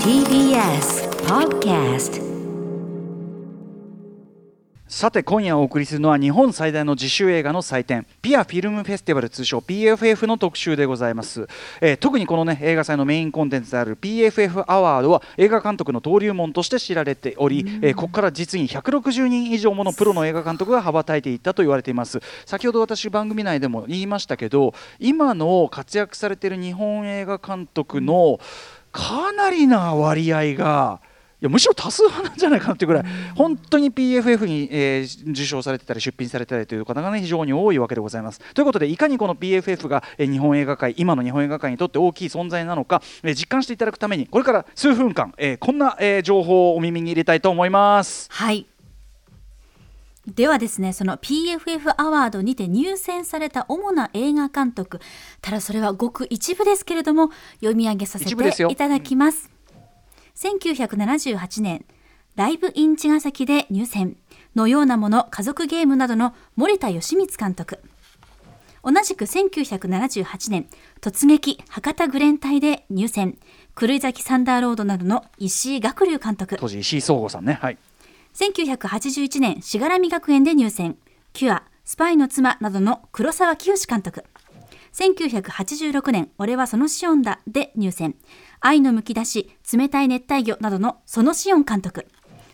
[0.00, 2.16] TBS Podcast
[4.96, 11.48] さて今夜お送りするのは日本最大の自主映画の祭典ピアフィルムフェスティバル通称 PFF の特集でございます、
[11.82, 22.22] えー、特にこのね映画祭のメインコンテンツである PFF アワードは映画監督の登竜門として知られており、えー、ここから実に160人以上ものプロの映画監督が羽ばたいていったと言われています。
[22.46, 28.40] 先ほど私番組内でも言いましたけど今の活躍されている日本映画監督の
[28.92, 31.05] かなりな割合がい
[31.46, 38.40] やむしろ多数派なんじゃないかなっていうぐらい、本当に PFF に、えー、受賞されてたり出品されてたりという方が、ね、非常に多いわけでございます。
[38.54, 48.28] ということでいかにこの PFF が、えー、日本映画界今の日本映画界にとって大きい存在なのか、えー、実感していただくためにこれから数分間、えー、こんな、えー、情報をお耳に入れたいと思います。
[48.30, 48.66] はい
[50.26, 55.00] ではですね、その PFF アワードにて入選された主な映画監督、
[55.40, 59.55] ただそれはごく一部ですけれども、読み上げさせていただきます。
[60.36, 61.86] 1978年、
[62.34, 64.18] ライブイン茅ヶ崎で入選
[64.54, 67.80] のようなもの家族ゲームなどの森田義満監督。
[68.84, 70.66] 同じく1978年、
[71.00, 73.38] 突撃博多グレン隊で入選
[73.74, 76.56] 狂い崎サンダーロードなどの石井学龍監督。
[76.60, 77.54] 当時石井壮吾さんね。
[77.54, 77.78] はい。
[78.34, 80.98] 1981年、しがらみ学園で入選
[81.32, 84.22] キュア、スパイの妻などの黒沢清監督。
[84.92, 88.14] 1986年、俺はそのシオンだで入選。
[88.60, 92.06] 愛のむき出し、冷たい熱帯魚などのそのシオン監督。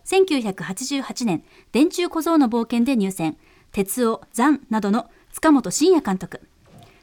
[0.04, 3.36] 1988年、電柱小僧の冒険で入選。
[3.72, 6.40] 鉄夫、ザンなどの塚本慎也監督。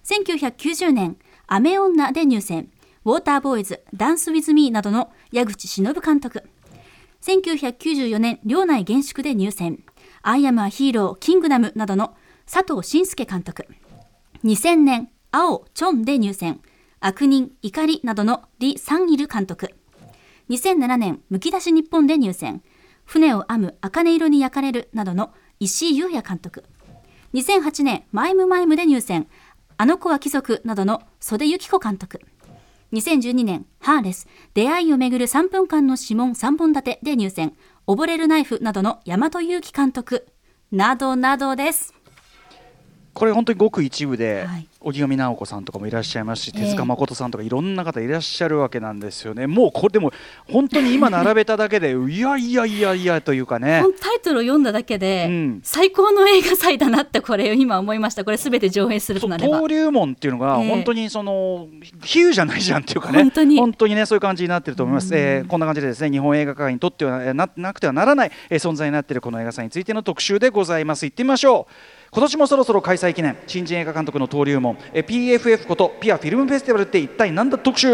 [0.03, 2.69] 1990年、雨女で入選。
[3.05, 6.43] ウォーターボーイズ、ダンスウィズミーなどの矢口忍監督。
[7.21, 9.83] 1994年、寮内厳粛で入選。
[10.21, 13.65] アイアムアヒーロー、キングダムなどの佐藤信介監督。
[14.43, 16.61] 2000年、青、チョンで入選。
[17.01, 19.69] 悪人、怒りなどの李相日監督。
[20.49, 22.61] 2007年、剥き出しにっぽんで入選。
[23.05, 26.65] 舟を編む茜色に焼かれるなどの石井裕也監督。
[27.33, 29.27] 2008年、マイムマイムで入選。
[29.77, 32.19] あの子は貴族などの袖幸子監督。
[32.91, 37.55] 2012年、ハーレス、出会いをめぐる3分間の指紋3本立てで入選。
[37.87, 40.27] 溺れるナイフなどの大和祐樹監督。
[40.71, 41.93] などなどです。
[43.19, 49.45] これ本当にごく一部で、はい、荻上直子さんとかもいらっしゃいますし、手塚誠さんとかいろんな方いらっしゃるわけなんですよね。
[49.45, 50.13] もうこれでも
[50.49, 53.83] 本当に今並べただけでいやいやいやいやというかね。
[53.99, 58.23] タイトルを読んだだけで、うん、最高の映画祭だなってこれ今思いました。
[58.23, 59.53] これすべて上映するとなれば。
[59.53, 61.67] 登竜門っていうのが本当にその
[62.01, 63.17] 比喩じゃないじゃんっていうかね。
[63.19, 65.13] 本当に本当にねそういう感じになってると思います。
[65.13, 71.05] えー、こんな感じでですね日本映画界にとってはななくてはならない、えー、存在になっているこの映画祭についての特集でございます。
[71.05, 71.98] 行ってみましょう。
[72.11, 73.37] 今年もそろそろ開催記念。
[73.45, 74.75] 新人映画監督の登竜門。
[74.93, 77.87] PFF ことピアフィルムフェスティバルって一体何だ特集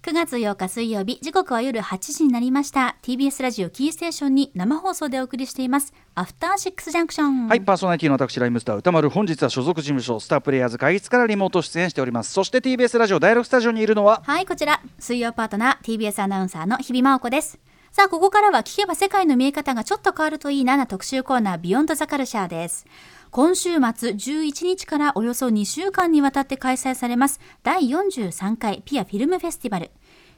[0.00, 2.96] ？9月8日水曜日時刻は夜8時になりました。
[3.02, 5.92] TBS ラジオキーステーションに生放送でお送りしています。
[6.14, 12.32] アフターシックスジャンクションはいパーソナリティの私ライムスター歌丸本日は所属事務所スタープレイヤーズ会議室からリモート出演しております。
[12.32, 14.22] そして TBS ラジオ第6スタジオにいるのは？
[14.24, 14.80] はいこちら。
[14.98, 17.58] 水曜パートナー TBS アナウンサーの日比真央子です
[17.90, 22.86] さあ、ここからは聞けば世界の見え方がちょっと変わるといいなな特集コーナービヨンドザカルシャーです。
[23.30, 29.90] 今週末11日からおよそ2週間にわたって開催されます第43回ピアフィルムフェスティバル。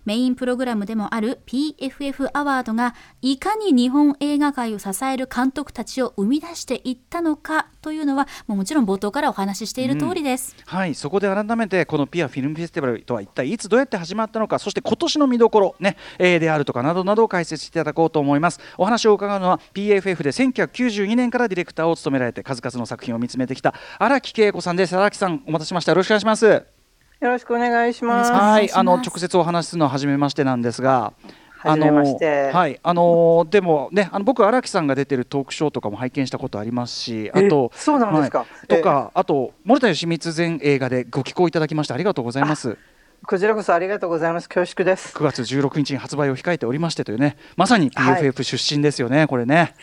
[0.04, 18.60] メインプログラムでもある PFF アワードがいかに日本映画界を支える監督たちを生み出していったのかというのはもうもちろん冒頭からお話ししている通りです、うん、はいそこで改めてこのピアフィルムフェスティバルとは一体いつどうやって始まったのかそして今年の見どころね、えー、であるとかなどなどを解説していただこうと思います。
[18.76, 24.96] お話を伺うのは PFF で1992年からディレクターを務められて数々の作品を見つめてきた荒木恵子さんです。
[24.96, 25.92] 荒木さんお待たせしました。
[25.92, 26.69] よろしくお願いします。
[27.20, 28.32] よろしくお願いします。
[28.32, 31.12] はい、あの直接お話しするのは初めましてなんですが。
[31.62, 42.78] あのはい、あのでもね、あの僕荒木さんが出てるトークショーとかも拝見したことありますし、あとそうなんですか、はい、とか、あと森田義満前映画でご寄稿いただきましてありがとうございます。
[43.26, 44.48] こちらこそありがとうございます。
[44.48, 45.14] 恐縮です。
[45.14, 49.74] 9月16日に発売を控えておりましてというね、まさに PFF 出身ですよね、はい、これね。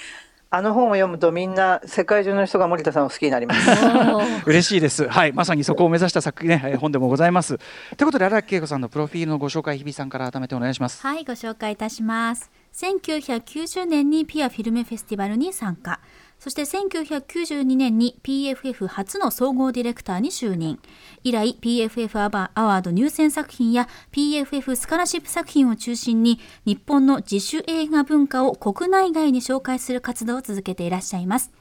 [0.50, 3.70] あの本を読むとみんな世界中の人が森田さんを好きになります。
[4.48, 5.08] 嬉しいです。
[5.08, 7.58] はい、まさにそこを目指した作品ね、本でもございます。
[7.58, 11.06] ということで荒木恵子さんのプロフィールのご紹介日比さんから改めてお願いします。
[11.06, 12.50] はい、ご紹介いたします。
[12.74, 16.00] 1990年にピアフィルムフェスティバルに参加。
[16.48, 20.80] そして1992年に PFF 初の総合ディレクターに就任。
[21.26, 31.52] 以来 PFF アワード入選作品や PFF スカラシップ作品を中心に日本の自主映画文化を国内外に紹介する活動を続けていらっしゃいます。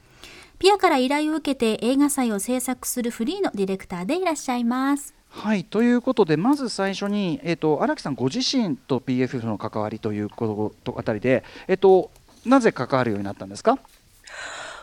[0.61, 12.13] ピアから依頼を受けて映画祭を制作するフリーのディレクターでいらっしゃいますはいということでまず最初に、えーと、荒木さんご自身と PFF の関わりということあたりで、えーと
[12.47, 13.77] なぜ関わるようになったんですか？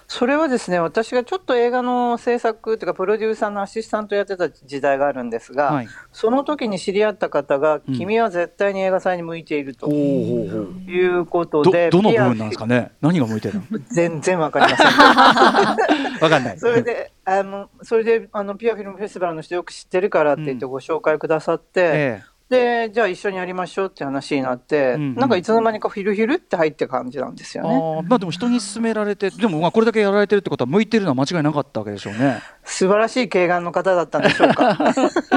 [0.07, 13.63] それはですね、私がちょっと映画の制作というか、プロデューサーのアシスタントやってた時代があるんですが、はい、その時に知り合った方が、うん、君は絶対に映画祭に向いているということで、どの部分なんですかね、何が向いてるの？
[13.89, 14.87] 全然わかりません。
[16.21, 16.59] わかんない。
[16.59, 21.87] それで、あのそれであのピアフィルムフェスティバルの人よく知ってるからって言ってご紹介くださって、うん。
[21.87, 27.75] ええで、じゃあ一緒にやりましょうって話になって、うんうん、なんかいつの間にかフィルフィルって入って感じなんですよね。
[27.75, 32.41] あまあでも人に勧められて、でもまあこれだけやられてるってことは向いてるのは間違いなかったわけでしょうね。
[32.63, 34.77] 素晴らしい敬眼の方だったんでしょうか。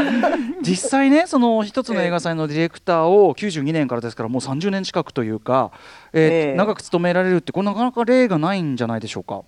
[0.63, 5.71] 実際ね、その一つの映画祭のディレクターを92年からですからもう30年近くというか、
[6.13, 9.43] えー、えー、長く務められるってこれなかなか例がないんじゃないでしょうか。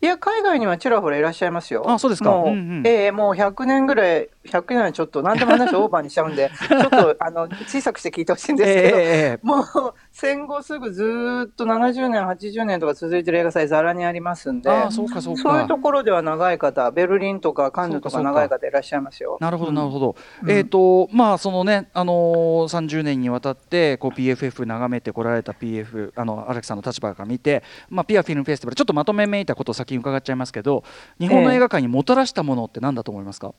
[0.00, 1.84] いや、海外にはちらほらいらっしゃいますよ。
[1.88, 2.30] あ、そうですか。
[2.30, 9.66] もう、うんうん、えー、もう100年ぐらい、100年はちょっと、何でも話オーバーにしちゃうんで、ちょっと、 あの、小さくして聞いてほしいんですけど、えー、もう、
[10.12, 15.42] 戦後すぐずっと70年、80年とか続いてる映画祭ざらにありますんで、あそうかそうか。
[15.42, 19.38] そういうところでは長い方、ベルリンとかカンヌとか長い方いらっしゃいますよ。
[19.40, 20.16] なるほど、なるほど。
[20.42, 30.84] うん、えっ、ー、と、まあ、そのね、あのー、30年にわたって、こう、PFF 眺めてこられた PF、あの、荒木さんの立場から見て、まあ、ピアフィルムフェスティバル、ちょっとまとめめいたことを先に伺っちゃいますけど、
[31.18, 33.54] 日本の映画界にもたらしたものって何だと思いますか、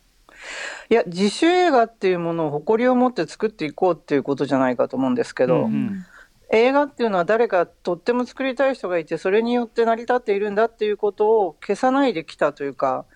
[0.90, 6.06] いや、自主映画っていうものを誇りを持って作っていこうっていうことじゃないかと思うんですけど、うんうん。
[6.52, 13.06] 映画っていうのは誰かとっても作りたい人がいてそれによって成り立っているんだっていうことを消さないできたというか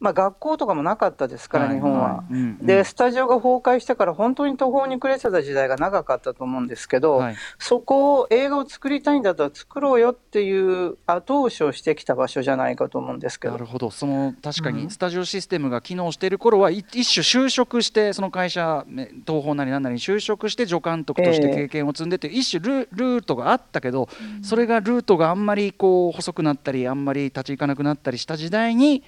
[0.00, 2.24] まあ、学校とかもなかったですから、日本は。
[2.60, 13.54] で、スタジオが崩壊してから本当に途方に暮れてた時代が長かったと思うんですけど、はい、そこを映画を作りたいんだったら作ろうよっていう後押しをしてきた場所じゃないかと思うんですけど。
[13.54, 24.08] なるほど、その確かにスタジオシステムが機能している頃は、一種就職して、その会社、東宝なりなんなりに就職して助監督として経験を積んでって一種ルルートがあったけど、
[24.42, 29.02] それがルートがあんまりこう細くなったり、あんまり立ち行かなくなったりした時代に、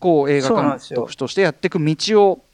[0.00, 2.44] こう映画監督としてやっていく道を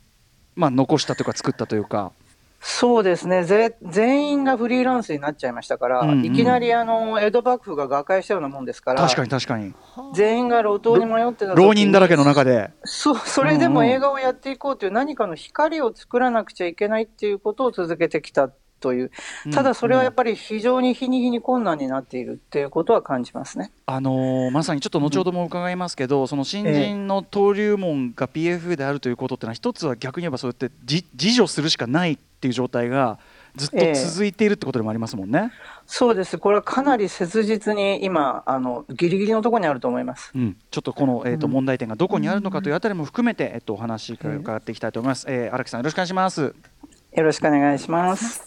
[0.54, 2.12] まあ残したというか作ったというか。
[2.60, 3.44] そうですね。
[3.44, 9.72] ぜ全員がフリーランスになっちゃいましたから、うんうん、いきなりあの江戸幕府が瓦解したようなもんですから確かに確かに。
[10.14, 12.70] 全員が路頭に迷ってた浪人だらけの中で。
[12.84, 18.50] そそれでも映画をやっていこうという何かの光を作らなくちゃいけないっていうことを続けてきた
[18.80, 19.10] という、
[19.52, 33.18] ただそれはやっぱり非常に日に日に困難になっているっていうことは感じますね、あのー、まさにちょっと後ほども伺いますけど、うん、その新人の登竜門が PFF であるということっていうのは、一つは逆に言えばそうやって自助するしかないっていう状態が
[33.56, 35.50] ずっと続いているってことでもありますもんね。
[35.52, 45.26] えそうです、これはかなり切実に今、あのギリギリのところにあると思います、うん、ちょっとこの、えーと、問題点がどこにあるのかというあたりも含めて、えっと、お話伺っていきたいと思います。
[45.28, 46.42] えー、荒木さんよろしくお願いします。
[46.42, 48.45] よろしくお願いします。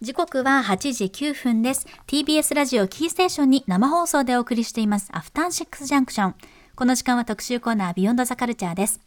[0.00, 1.86] 時刻は8時9分です。
[2.06, 5.10] TBS ラジオキーステーションに生放送でお送りしています。
[5.12, 6.34] アフターシックスジャンクション。
[6.74, 9.00] この時間は特集コーナービヨンドザカルチャーです。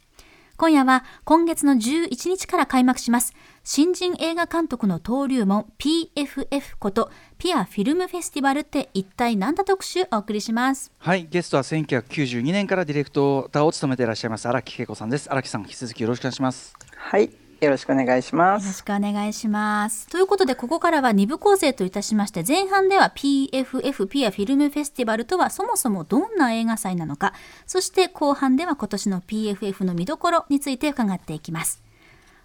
[0.56, 3.34] 今夜は今月の11日から開幕します。
[3.64, 18.64] 新人映画監督の登竜門 PFF ことピアフィルムフェスティバルって一体何だ特集お送りしますはいゲストは1992年からディレクターを務めていらっしゃいます荒木恵子さんです荒木さん引き続きよろしくお願いしますはいよろしくお願いします。
[18.64, 20.08] よろしくお願いします。
[20.08, 27.34] ということで、ここからは2部構成といたしまして、前半では PFF ピアフィルムフェスティバルとはそもそもどんな映画祭なのか、
[27.66, 31.82] そして後半では今年の PFF の見どころについて伺っていきます。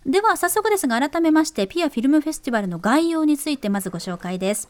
[0.05, 4.69] では、早速ですが、改めまして、ピアフィルムフェスティバルの概要についてまずご紹介です。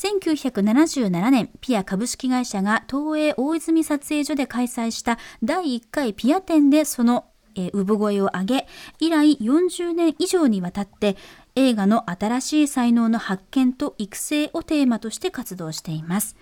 [0.00, 8.66] 1977年、ピア株式会社が東映大泉撮影所で開催した第1回ピア展でそのえー、産声を上げ、
[8.98, 11.16] 以来40年以上にわたって
[11.54, 16.36] 映画の新しい才能の発見と育成をテーマとして活動しています。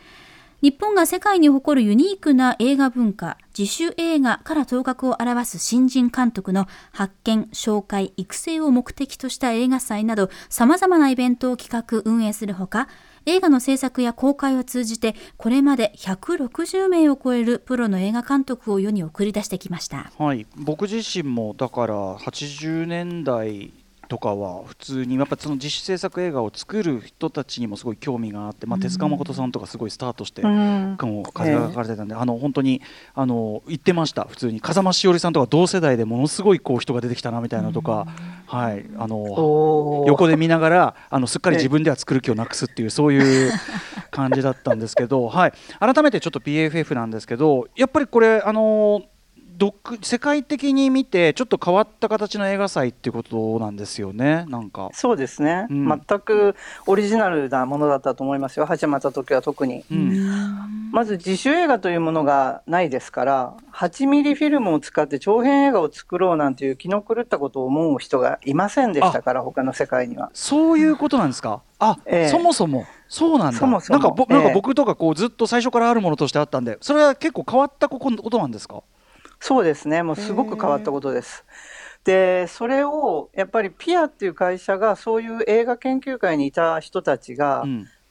[0.60, 12.88] 日本が世界に誇るユニークな映画文化、自主映画から頭角を表す新人監督の発見、紹介、育成を目的とした映画祭など様々なイベントを企画、運営するほか、
[13.26, 23.72] 映画の制作や公開を通じてこれまで160名を超えるプロの映画監督を世に送り出してきました、はい、僕自身もだから80年代
[24.08, 31.12] とかは普通にやっぱその自主制作映画を作る人たちにもすごい興味があって、まあ、手塚誠さんとかすごいスタートして、うん、風
[31.52, 32.80] が書かれてたんで、あの本当に
[33.14, 34.60] あの言ってました普通に。
[34.60, 38.06] 風間しおりさんとか同世代でものすごいこう人が出てきたなみたいなとか、
[38.46, 43.52] はい、あの横で見ながらあのすっかり自分では作る気をなくすっていうそういう
[44.10, 49.02] 感じだったんですけど、はい、改めてちょっと PFF なんですけどやっぱりこれあの
[50.02, 54.90] 世界的に見てちょっと変わった形の映画祭っていうことなんですよねなんか。
[54.92, 56.54] そうですね、うん、全く
[56.86, 58.66] オリジナルなものだったと思いますよ。
[58.66, 70.30] 始まった時は特に、うん、まず自主映画というものがないですから8ミリフィルムを使って長編映画を作ろうなんていう気の狂ったことを思う人がいませんでしたから他の世界には。
[70.34, 71.62] そういうことなんですか？
[71.80, 72.86] あ、えー、そもそも。
[73.08, 73.60] そうなんだ。
[73.60, 78.82] なんか、えー、なんか僕とかこうずっと最初からあるものとしてあったんでそれは結構変わったことなんですか？
[79.40, 80.02] そうですね。
[80.02, 81.44] もうすごく変わったことです。
[82.04, 87.64] でそれをやっぱりピアっていう会社がそういう映画研究会にいた人たちが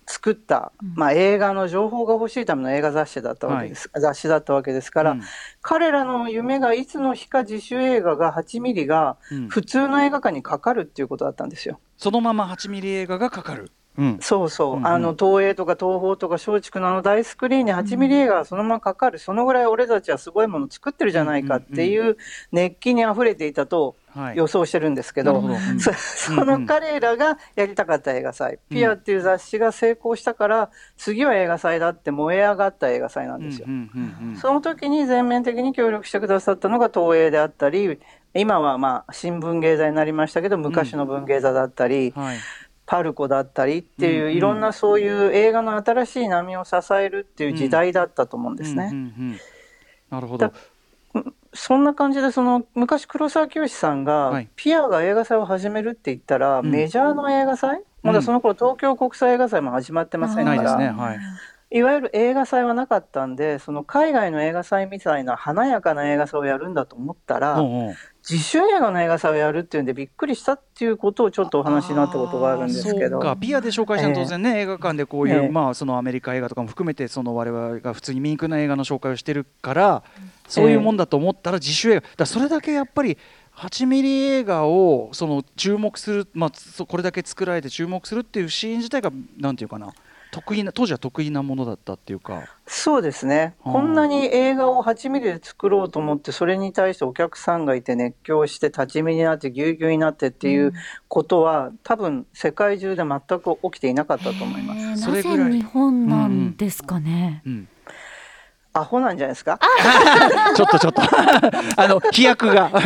[0.06, 5.22] 作った、うん、まあ、映画の情報が欲しいための映画雑誌だったわけです、はい、雑誌だったわけですから、うん、
[5.62, 9.18] 彼らの夢がいつの日か自主映画が8ミリが
[9.50, 11.80] 普通の映画館にかかるっていうことだったんですよ。
[11.98, 22.18] そのまま8ミリ映画がかかるうん、そうそう、うんうん、あの東映とか東宝とか松竹のあの大スクリーンに8ミリ映画がそのままかかる、そのぐらい俺たちはすごいもの作ってるじゃないかっていう
[22.52, 23.96] 熱気にあふれていたと
[24.36, 25.44] 予想してるんですけど、
[25.80, 33.68] その彼らがやりたかった映画祭、ピアっていう雑誌が成功したから、次は映画祭だって燃え上がった映画祭なんですよ。
[34.40, 38.00] その時に全面的に協力してくださったのが東映であったり、
[38.36, 42.24] 今はまあ新聞芸座になりましたけど、昔の文芸座だったり、うん。
[42.24, 42.38] はい
[42.88, 48.92] パルコだったりっていう、いろんなそういう映画の新しい波を支えるっていう時代だったと思うんですね。
[50.10, 50.52] なるほど。
[51.54, 60.88] そんな感じでその昔黒沢清さんが、ピアが映画祭を始めるって言ったら、メジャーの映画祭、まだその頃東京国際映画祭も始まってませんから、ね。
[60.88, 61.16] は
[61.72, 67.96] い、いわゆる映画祭はなかったんでその海外の映画祭みたいな華やかな映画祭をやるんだと思ったら、うんうん、
[68.30, 73.20] 自主映画の映画祭をやるっていうんでびっくりしたっていうことをちょっとお話になったことがあるんですけど。
[73.36, 80.04] ピアで紹介したの当然ね、えー、映画館でこういう、えー、まあ、そのアメリカ映画とかも含めてその我々が普通に見にくな映画の紹介をしてるから
[80.48, 82.04] そういうもんだと思ったら自主映画。
[82.18, 83.18] だそれだけやっぱり
[83.56, 89.94] 8ミリ映画をその注目する、まあ、これだけ作られて注目するっていうシーン自体がなんていうかな
[90.32, 92.44] 得意な当時は得意なものだったっていうか。
[92.66, 100.74] そうですね、こんなに映画を8ミリで作ろうと思ってそれに対してお客さんがいて熱狂して立ち見になってぎゅうぎゅうになってっていう
[101.08, 105.10] ことは、うん、多分世界中で全く起きていなかったと思います。
[105.10, 107.52] なぜ日本なんですかね、うん。
[107.54, 107.68] うん。
[108.74, 109.60] アホなんじゃないですか？
[110.56, 111.02] ちょっとちょっと。
[111.82, 112.70] あの飛躍が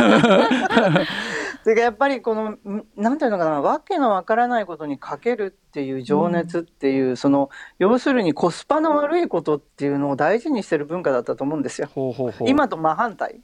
[1.64, 2.56] でやっぱりこの
[2.96, 11.88] なんていうのかなわけのわからないことにかけるっていう情熱っていう、うん、その要するにコスパの悪いことっていうのを大事にしてる文化だったと思うんですよ。
[11.94, 13.40] ほうほうほう今と真反対。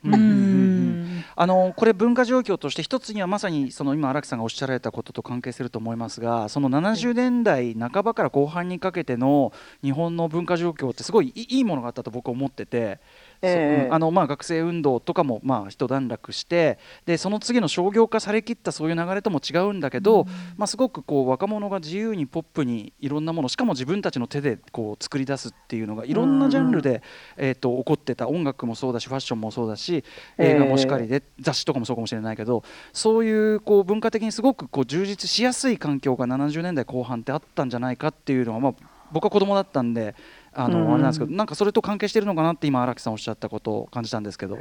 [1.40, 12.98] あのこれ文化状況として一つにはまさにその今荒木さんがおっしゃられたことと関係すると思いますがその70年代半ばから後半にかけての日本の文化状況ってすごいいいものがあったと僕は思ってて。
[13.42, 20.26] えー、あのまあ、学生運動とかもまあ一段落してでその次の商業化されきったそういう流れとも違うんだけど、うん、
[20.56, 27.02] まあ、すごくこう若者が自由にポップにいろんなものしかも自分たちの手でこう作り出すっていうのがいろんなジャンルで、
[27.36, 28.28] うん、えーと、起こってた。
[28.28, 30.04] 音楽もそうだしファッションもそうだし
[30.36, 38.74] 映画もしかりで、えー、雑誌とかもそうかもしれないけどそういうこう文化的にすごくこう充実しやすい環境が70年代後半ってあったんじゃないかっていうのは、まあ、
[39.12, 40.14] 僕は子供だったんで
[40.58, 44.58] あの、あれなんですけどなんかそれと関係してるのかなって今荒木さんおっしゃったことを感じたんですけど。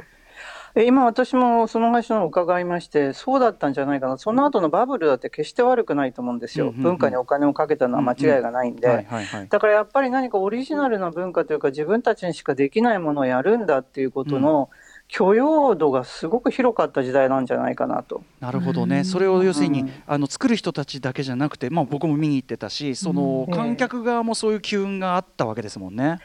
[0.76, 4.18] 今私もその話を伺いましてそうだったんじゃないかな。
[4.18, 9.06] その後のバブルだって決して悪くないと思うんですよ、文化にお金をかけたのは間違いがないんで。
[9.48, 18.22] だからやっぱり何かオリジナルな文化というか自分たちにしかできないものをやるんだっていうことの、うん許容度がすごく広かった時代なんじゃないかなと。
[18.40, 26.18] なるほどね、それを要するに、うん、あの作る人たちだけじゃなくて、まあ、僕も見に行ってたしその観客側もそういう機運があったわけですもんね。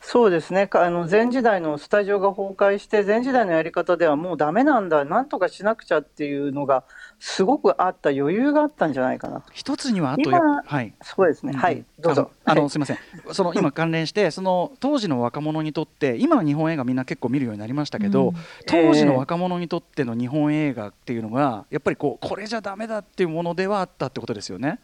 [0.00, 0.70] そうですね。
[0.72, 5.04] あの前時代のスタジオが崩壊して前時代のやり方ではもうだめなんだ。
[5.04, 6.84] なんとかしなくちゃっていうのが
[7.20, 9.42] すごくあった余裕があったんじゃないかな。
[9.52, 11.84] 一つにはあとはい、そうですね、うん、はい。
[11.98, 12.30] どうぞ。
[12.44, 12.98] あのすみません。
[13.32, 18.34] その今関連してその当時の若者にとって今は日本映画みんな結構見るようになりましたけど、うん、
[18.66, 24.78] 当時の若者にとっての日本映画っていうのがやっぱりこうこれじゃだめだっていうものではあったってことですよね。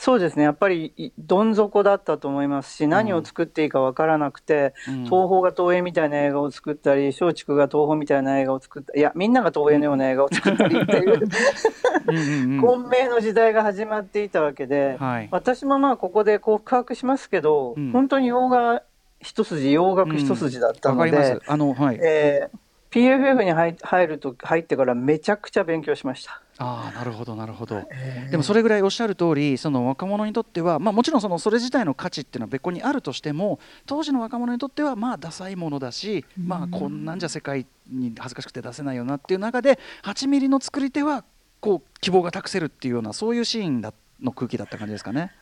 [0.00, 0.44] そうですね。
[0.44, 18.82] やっぱりどん底だったと思いますし何を作っていいか分からなくて、うん、東宝が東映みたいな映画を作ったり松竹が東宝みたいな映画を作ったいやみんなが東映のような映画を作ったりっていう 混迷の時代が始まっていたわけで、はい、私もまあここで告白しますけど、うん、本当に洋画
[19.20, 21.98] 一筋洋楽一筋だったので、うん、あのはい。
[22.00, 22.58] えー
[22.90, 26.42] PFF に入入ると入ってからめちゃくちゃ勉強しました。
[26.62, 41.24] あなるほどなるほど、えー、でもそれぐらいおっしゃる通りその若者にとっては、まあ、もちろんそのそれ自体の価値っていうのは別個にあるとしても当時の若者にとってはまあダサいものだし、まあ、こんなんじゃ世界に恥ずかしくて出せないよなっていう中で8ミリの作り手は
[41.60, 45.32] こう希望が託せるっていうようなそういうシーンだの空気だった感じですかね。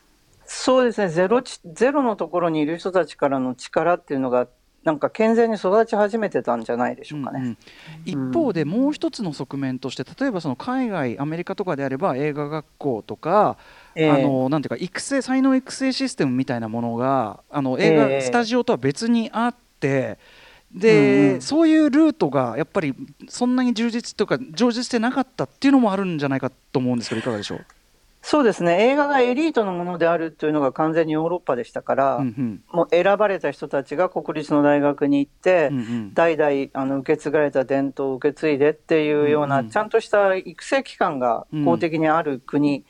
[0.45, 1.09] そうですね。
[1.09, 4.47] ゼロゼロのところにいる人たちからの力っていうのが
[4.85, 7.59] なんか健全に育ち始めてたんじゃないでしょうかね、うんうん、
[8.05, 13.59] 一方でもう一つの側面として例えばその海外アメリカとかであれば映画学校とか、
[13.95, 20.19] えー、あのなんていうか育成才能育成システムみたいなものがあの映画、スタジオとは別にあって。
[20.73, 22.95] で、うん、そういうルートがやっぱり
[23.27, 27.65] そんなに充実とか充実してなかったっていうのもあるんじゃないかと思うんですけどいかがでしょう？
[28.31, 42.85] そうですね映画がエリートのものであるというのが完全にヨーロッパでしたから、うんうん、もう選ばれた人たちが国立の大学に行って、うんうん、代々あの受け継がれた伝統を受け継いでっていうような、うんうん、ちゃんとした育成機関が公的にある国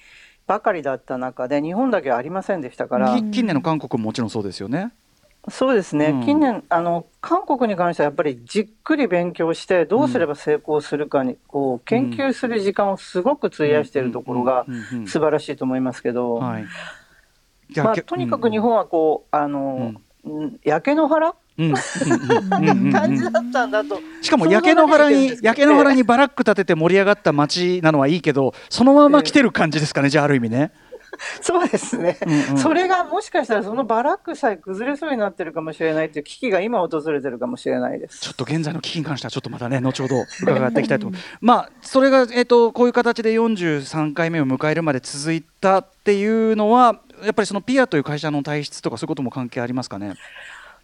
[0.49, 3.14] ばかりだった中で、日本だけはありませんでしたから。
[3.30, 4.92] 近年の韓国ももちろんそうですよね。
[5.50, 14.67] そうですね、うん、近年あの、韓国に関してはやっぱりじっくり勉強して、どうすれば成功するかにこう研究する時間をすごく費やしているところが
[15.07, 16.62] 素晴らしいと思いますけど、ま
[17.76, 21.35] あ、とにかく日本はこう、あの、うん、焼け野原？
[22.93, 23.99] 感じだったんだと。
[24.23, 30.71] しかも焼け野原に焼け野原にバラック建てて盛り上がった街なのはいいけどそのまま来てる感じですかね、じゃあある意味ね。
[31.40, 38.20] そうですね、うんうん、それがもしかしたらそのバラックさえ崩れそうになってるかもしれないという危機が今訪れてるかもしれないです。
[38.20, 41.10] ちょっと現在の危機に関してはちょっとまたね後ほど伺っていきたいと
[41.40, 50.14] まあそれが、えーと、こういう形で43回目を迎えるまで続いたっていうのはやっぱりそのピアという会社の体質とかそういうことも関係ありますかね？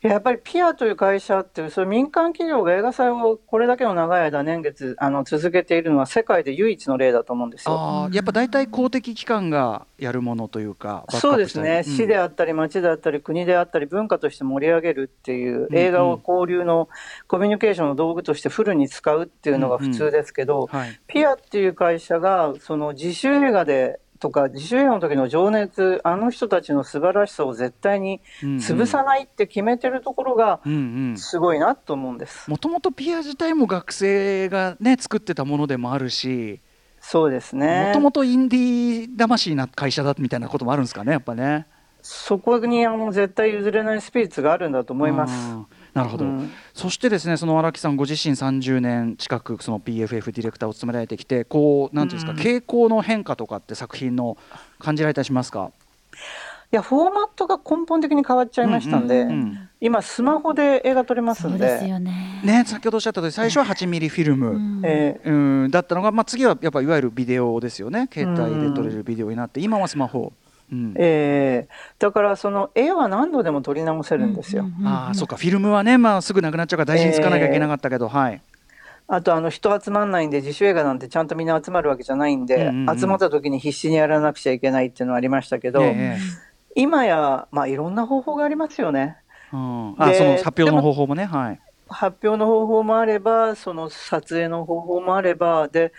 [0.09, 7.75] やっぱりピアという会社っていう、そう民間企業が映画祭をこれだけの長い間、年月あの続けているのは、世界で唯一の例だと思うんですよ。
[7.75, 16.91] あやっぱ大体公的機関がやるものというか、そうですね、うん、市であったり、町であったり、国であったり、文化として盛り上げるっていう、映画を交流の
[17.27, 20.69] コミュニケーションの道具としてフルに使うっていうのが普通ですけど、
[21.07, 30.61] ピアっていう会社が、その自主映画でとか自主映画の時の情熱あの人たちの素晴らしさを絶対に潰さないって決めてるところが
[31.17, 32.51] すごいなと思うんです。
[32.51, 36.61] もともとピア自体も学生がね作ってたものでもあるし
[37.01, 37.89] そうですね。
[37.89, 41.67] もともとインディー魂な会社だみたいなこともあるんですかねやっぱね。
[42.01, 45.35] そこにあの絶対譲れないスピリッツがあるんだと思います。
[45.95, 54.37] なるほど、うん、そしてですねその荒木さんご自身30年近くその PFF ディレクターを務められてきてこうなんていうんですか、うん、傾向の変化とかって作品の
[54.79, 55.71] 感じられたりしますか？
[56.73, 61.81] いやフォーマットが根本的に変わっちゃいましたんで、うんうんうん、今スマホで映画撮れますんで。
[61.81, 65.63] ね、ね、先ほどおっしゃった通り最初は8ミリフィルム、うん。
[65.63, 68.09] うん、だったのが、まあ、次はやっぱいわゆるビデオですよね。
[68.13, 70.33] 携帯で撮れるビデオになって今はスマホ。
[70.75, 74.67] うん、えー、だからその絵は何度でも撮り直せるんですよ。
[74.85, 78.43] ああそうかフィルムはね、まあ、すぐなくなっちゃうから大事につかなきゃいけなかったけど、えー、はい。
[79.07, 86.19] あとあの人集まんないんで自主映画なんてちゃんとみんな集まるわけじゃないんで、うんうんうん、集まった時に必死にやらなくちゃいけないっていうのはありましたけど、えー、
[86.75, 89.19] 今や、まあ、いろんな方法がありますよね。
[89.53, 91.61] うん、あその発表の方法もねはい。
[91.89, 95.93] 発表の方法もあればその撮影の方法もあればで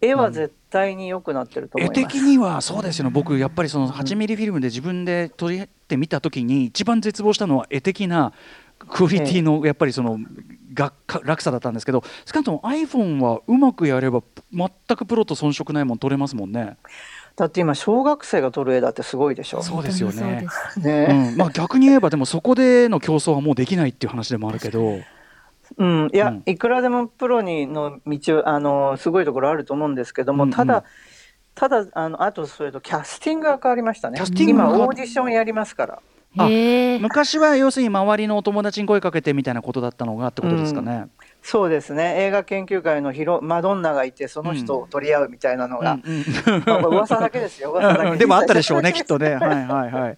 [0.00, 3.10] 絵は絶対に良くなってると思います、絵的にはそうですよね。
[3.10, 8.32] 僕やっぱりその8ミリフィルムで自分で撮りてみた時に一番絶望したのは絵的な
[8.88, 10.18] クオリティのやっぱりその
[10.72, 10.92] が
[11.24, 16.78] 落差だったんですけど少なくとも iPhone はうまくやれば全くプロと遜色ないもん撮れますもんね。
[17.36, 19.62] だって今小学生が撮る絵だってすごいでしょ。
[19.62, 20.46] そうですよね。
[20.76, 24.98] ね、うん、まあ逆に言えばでもそこでの競争はもうできないっていう話でもあるけど
[25.80, 30.84] うん、いや、うん、いくらでもプロにの道あのすごいところあると思うんですけども、うんうん、ただ
[31.54, 34.20] ただあのあとそれとキャスティングが変わりましたね。
[34.36, 36.02] 今オーディションやりますから。
[36.36, 36.48] あ
[37.00, 41.10] 昔は要するに周りのお友達に声かけてみたいなことだったのがってことですかね、うん、
[41.42, 42.16] そうですね。
[42.18, 46.02] 映画研究会のヒロマドンナがいてその人を取り合うみたいなのが、うん
[46.54, 46.62] うん。
[46.66, 47.72] まあ、噂だけですよ。
[47.72, 48.16] 噂だけ。
[48.18, 49.34] でもあったでしょうねきっとね。
[49.34, 50.16] はいはいはい。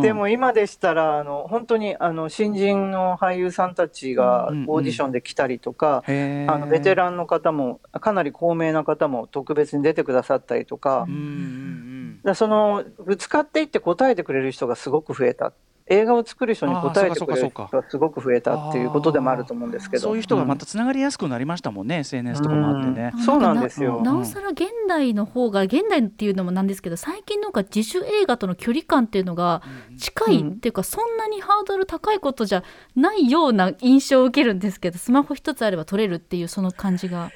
[0.00, 15.52] でも今でしたらあの本当にあの新人の俳優さんたちがオーディションで来たりとか、うんうん、あのベテランの方もかなり高名な方も特別に出てくださったりとか、うんうんうん、だそのぶつかっていって答えてくれる人がすごく増えた
[15.88, 20.02] 映画を作る人に答えてくれる人がすごく増えたっていうことでもあると思うんですけど。
[20.02, 24.00] そういう人がまたつながりやすくなりましたもんね、うん、SNS とかもあってね、うん、そうなんですよ。
[24.02, 29.62] なおさら現代の方が現代っていうのもなんですけど最近のが自主映画との距離感っていうのが
[29.98, 32.64] 近いっていうか、そんなにハードル高いことじゃ
[32.96, 37.30] ないような印象を受けるんですけどスマホ一つあれば撮れるっていうその感じが。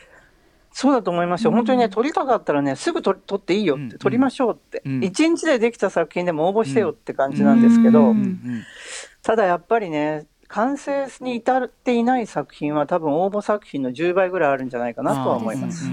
[0.72, 8.14] そうだと思いますよ、本当にね、撮りたかったらね、すぐ撮っていいよって、撮りましょうって、一、日でできた作品でも応募してよって感じなんですけど、
[9.22, 15.88] ただやっぱりね、完成に至っていない作品は、多分応募作品の10倍ぐらいあるんじゃないかなとは思います。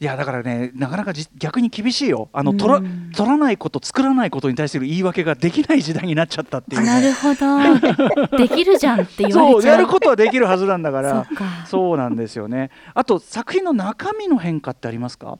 [0.00, 2.28] いやだからねなかなか逆に厳しいよ。
[2.32, 2.80] あの、取ら
[3.14, 8.36] 取らないこと作らないことに対する言い訳ができない時代になっちゃったっていう、ね、なるほど。
[8.36, 11.26] できるじゃんって言われそうやることはできるはずなんだから。
[11.66, 12.70] そうなんですよね。
[12.94, 15.38] あと作品の中身の変化ってありますか？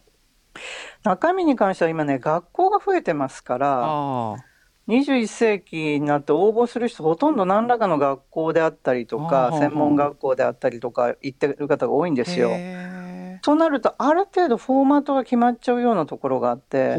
[1.03, 4.37] 中身に関しては今ね学校が増えてますから
[4.89, 12.51] 21世紀になって応募する人ほとんど何らかの学校であったりとか専門学校であったりとか行ってる方が多いんですよ。
[13.45, 16.95] となるとある程度フォーマットが決まっちゃうようなところがあって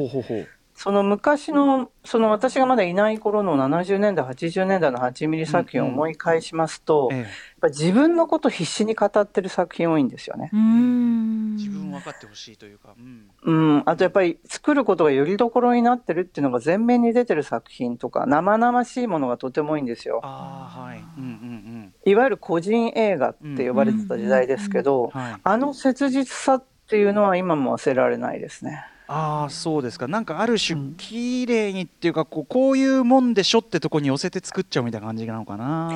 [0.76, 7.30] その昔のその私がまだいない頃の70年代80年代の8ミリ作品を思い返しますと、うんうん、やっ
[7.62, 10.52] ぱ自分のこと必死に語ってる作品多いんですよね。
[10.54, 20.20] 自分分かってほしいというか、うん、うん、あとやっぱり作ることがよりどころになってるっていうのが前面に出てる作品とか生々しいものがとても多いんですよ。
[20.24, 20.98] あはい。
[21.00, 28.86] うんうんうん、いわゆる個人映画って呼ばれてた時代ですけど、あの切実さっていうのは今も忘れられないですね。
[29.08, 35.92] ああそうですかなんかある種綺麗にっていうかこうこういうもんでしょってとこに寄せて作っちゃうみたいな感じなのかな。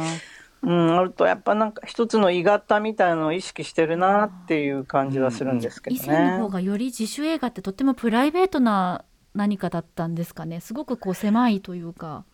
[0.62, 6.02] うん、あるとやっぱなんか一つの鋳型みたいなのを意識してるなっていう感じはするんですけどね。
[6.04, 12.26] 以前の方がより自主映画ってとってもプライベートな何かだったんですかねすごくこう狭いというか。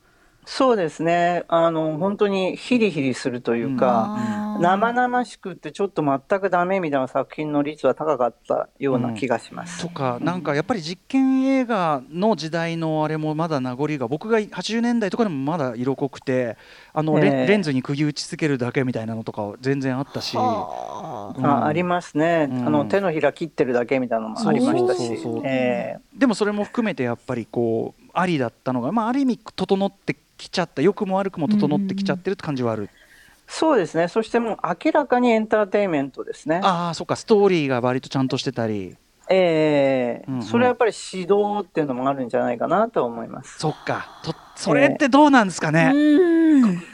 [0.45, 1.43] そうですね。
[1.47, 9.83] あの、本当にヒリヒリするというか、生々しくってちょっと全くダメみたいな作品の率は高かったような気がします。
[9.83, 16.57] うん、とか、なんかやっぱり実験映画の時代のあれもまだ名残が、僕が80年代とかでもまだ色濃くて、
[16.93, 20.35] あのレ,、レンズに釘打ちつけるだけみたいなのとか全然あったし。
[20.37, 21.33] あ。
[21.35, 25.19] うん、ありますね、あの手のひら切ってるだけみたいなのもありましたし。
[26.13, 32.89] でもそれも含めてやっぱりこう、ありだったのが、まあ、ある意味整ってきちゃった良くも悪くも整ってきちゃってるって感じはある。
[33.47, 34.07] そうですね。
[34.07, 36.61] そしてもう明らかにエンターテインメントですね。
[36.63, 37.15] ああそっか。
[37.15, 38.97] ストーリーが割とちゃんとしてたり。
[39.27, 43.57] ええーうんうん、それはやっぱり指導っていうのもあるんじゃないかなと思います。
[43.59, 44.21] そっか。
[44.23, 45.93] とそれってどうなんですかね？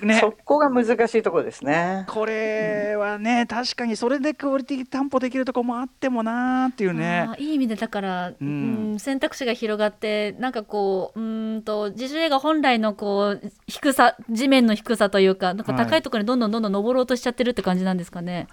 [0.02, 2.06] ねそこが難しいところですね。
[2.10, 7.30] これはね、確かにそれでクオリティ担保できるところもあってもなーっていうね。
[7.38, 18.34] いい意味でだから、うん、選択肢が広がってなんかこううんと自主映画本来のこう低さ地面の低さというかなんか高いところにどんどんどんどん登ろうとしちゃってるって感じなんですかね？
[18.36, 18.47] はい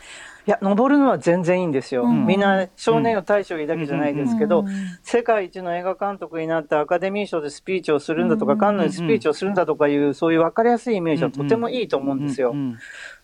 [0.46, 4.64] いや登るのは全然いいんですよ、うん、みんな少年を大将いいだけじゃないですけど、
[5.02, 12.54] 世界一の映画監督になってアカデミー賞でスピーチをするんだとか、カンヌでスピーチをするんだとかいう、そういう分かりやすいイメージはとてもいいと思うんですよ。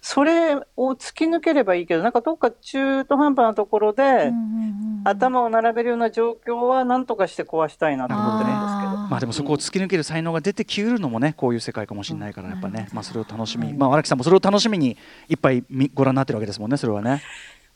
[0.00, 4.32] それを突き抜ければいいけど、なんかどっか中途半端なところで、
[5.04, 8.90] 頭を並べるような状況は何とかして壊したいなと思ってるんですけど。
[9.10, 14.96] まあでもそこを突き抜ける才能が出てきうるのもね、こういう世界かもしれないから、やっぱね、まあそれを楽しみ、まあ荒木さんもそれを楽しみに
[15.28, 17.22] いっぱいご覧になってるわけですもんね、それはね。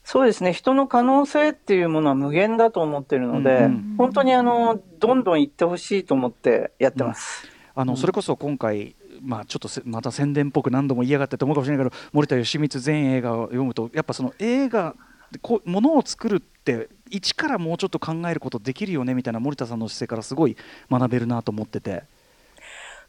[0.03, 0.53] そうですね。
[0.53, 7.43] 人の可能性っていうものは無限だと思ってるので、うん、本当にあのどんどん行ってほしいと思ってやってます。
[7.45, 14.95] うん、あのそれこそ今回まあ、ちょっとまた宣伝っぽく何度も言いやがってと思うかもしれないけど森田義満全映画を読むとやっぱその映画
[15.41, 20.55] こものを作るって一からもうちょっと考えることできるよねみたいな森田さんの姿勢からすごい
[20.89, 22.03] 学べるなと思ってて。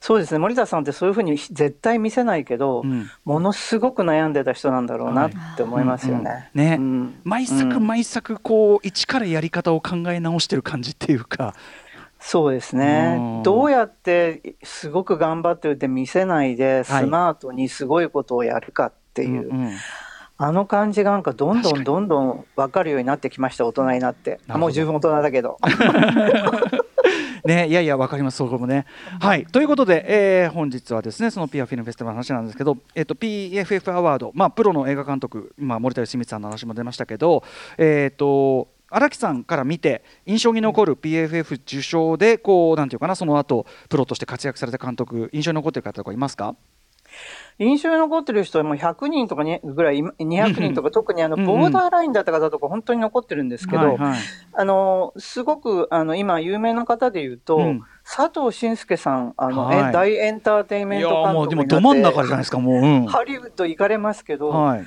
[0.01, 0.39] そうですね。
[0.39, 6.51] 森田さんってそういうふうに絶対見せないけど、うん、ものすごく悩んでた人なんだろうなって思いますよね。
[6.55, 6.61] うん。
[6.61, 11.55] うん、ね、うん、毎作毎作こう一からやり方を考え直してる感じっていうか。
[12.21, 19.51] そうですね、どうやってすごく頑張ってるって見せないで、スマートにすごいことをやるかっていう、
[20.37, 24.39] あの感じがなんかどんどんどんどん分かるようになってきました大人になって。
[24.49, 25.59] もう十分大人だけど。
[27.45, 28.87] ね、いやいや、わかります、そこもね。
[29.21, 37.43] はい、ということで、えー、本日はですね、そのピアフィルムフェスティバルの話なんですけど、えっ、ー、と、PFF アワード、まあ、プロの映画監督、まあ、森田芳光さんの話も出ましたけど、
[37.79, 46.57] えっ、ー、と、荒木さんから見て印象に残る PFF 受賞でこうなんていうかなその後プロとして活躍された監督印象に残っている方とかいますか？
[47.59, 53.99] 印象に残ってる人はもう100人とかにぐらい、200人とか、特にあのボーダーラインだった方とか、本当に残ってるんですけど、
[54.53, 64.87] あのすごくあの今、有名な方でいうと、うん、佐藤慎介さん、あの、はい、大エンターテインメント監督でもど真ん中じゃないですか、もう、うん、ハリウッド行かれますけど、はい、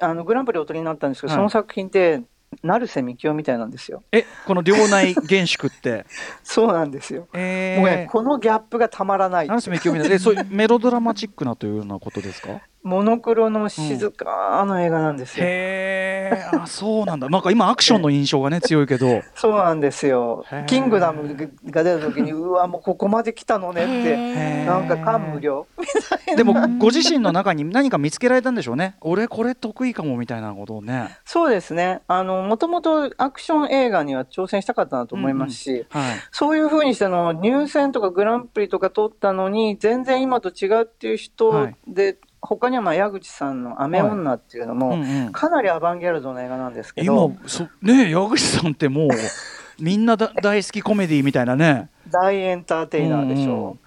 [0.00, 2.22] あのグランプリお取りになったんですけど、はい、その作品って、
[2.62, 4.02] 成瀬幹雄みたいなんですよ。
[4.12, 6.06] え、この両内厳粛って。
[6.42, 7.28] そうなんですよ。
[7.34, 9.48] えー、もうね、このギャップがたまらない。
[9.48, 12.60] 成瀬幹雄みたいな、え、そういうメロドラマチックなというようなことですか？
[12.84, 15.46] モノクロの静かな映画なんですよ。
[15.46, 17.30] へえ、あ、そうなんだ。
[17.30, 19.22] なんか今アクションの印象がね強いけど。
[19.34, 20.44] そうなんですよ。
[20.66, 21.34] キングダム
[21.70, 25.66] が出た時に、うわもうここまで来たのねって、なんか感無量。
[26.36, 28.96] でもご自身の中に何か見つけられたんでしょうね。
[29.00, 31.16] 俺これ得意かもみたいなことをね。
[31.24, 32.02] そうですね。
[32.06, 42.04] あのもともとアクション映画には挑戦したかったなと思いますし、うんうんはい、そういうふうにしての入選とかグランプリとか取ったのに全然今と違うっていう人で。
[42.04, 44.98] はい他にはまあ矢口さんの「雨女」っていうのも、
[45.32, 49.08] かなりアバンギャルドな映画なんですけど、今そね矢口さんってもう
[49.82, 53.78] みんなだ大好きコメディみたいなね大エンターテイナーでしょう、うんうん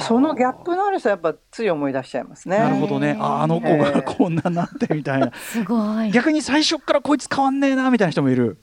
[0.00, 2.58] そのギャップのある人はやっぱつい思い出しちゃいますね。
[2.58, 3.16] なるほどね。
[3.18, 5.32] ああの子がこんななってみたいな。
[5.34, 6.10] すごい。
[6.10, 8.58] 逆に最初からこいつ変わんねえなみたいな人もいる。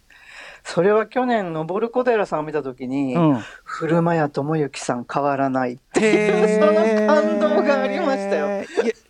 [0.63, 8.63] それは去年登小寺さんを見た時に、うん、古間屋智之さん変わらないっていうその感動がありましたよ。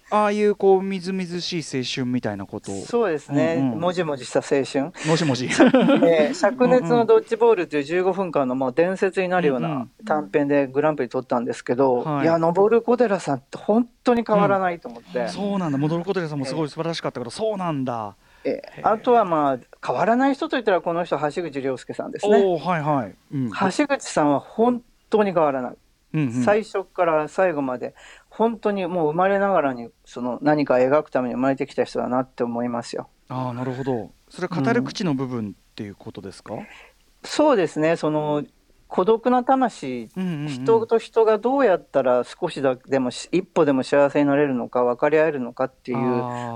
[0.09, 2.71] ああいうこうみずみずしい青春みたいなこと。
[2.85, 4.93] そうですね、うんうん、もじもじした青春。
[5.07, 15.77] もじもじ、 えー、灼熱のドッジボールという15分間のもう伝説になるような短編でグランプリ取ったんですけど、うんうん、いや登る小寺さんって本当に変わらないと思って、うん、そうなんだ。
[15.77, 18.15] 戻る小寺さんもすごい素晴らしかったから、えー、そうなんだ。
[18.45, 22.33] えー、あとはまあ変わらない人といったらこの人橋口亮介さんですね。
[22.33, 23.15] はいはい。
[23.33, 25.77] うん、橋口さんは本当に変わらない、
[26.13, 27.93] うんうん、最初から最後まで
[28.37, 33.09] 本当にもう生まれながらにその何か描くために生まれてきた人だなって思いますよ。
[33.29, 34.11] ああなるほど。
[34.29, 36.67] それは語る口の部分っていうことですか、うん、
[37.23, 37.95] そうですね。
[37.95, 38.43] その
[38.87, 45.97] 孤独な魂、うんうんうん、人と人がどうやったら少しだでも一歩でも幸せになれるのか分かり合えるのかっていう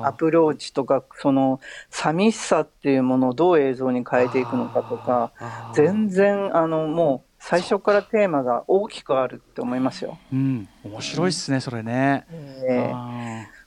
[0.05, 5.33] アプローチとかその寂しさっていうものをどう映像に変えていくのかとか
[5.73, 10.19] 全然あのもう最初からテーマが大きくあるって思いますよ。
[10.32, 12.27] うん、面白いっすね、それね。
[12.69, 12.93] えー、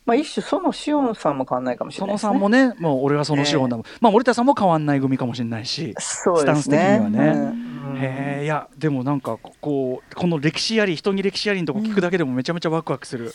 [0.06, 3.86] まあ一種そのしおんさんも変わんないかもしれない、ね、そのさんもね、もう俺はそのしおんだもん。
[3.86, 6.44] えー、まあ森田さんも変わんない組かもしれないし、そうですね。
[6.44, 7.30] スタンス的にはね。
[7.90, 13.34] うん、へえ、いやでもなんかこうこの歴史あり人に歴史ありのとこ聞くだけでもめちゃめちゃワクワクする。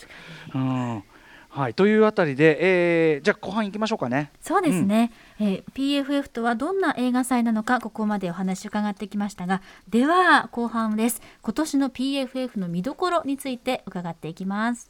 [0.54, 0.94] うん。
[0.94, 1.04] うん
[1.52, 4.30] はい、というあたりで、えー、じゃあ後半いきましょうかね。
[4.40, 5.10] そうですね、
[5.40, 14.88] うん、えー、PFF とはどんな映画祭なのかここまでお話伺ってきましたがでは後半です今年の PFF の見どころについて伺っていきます。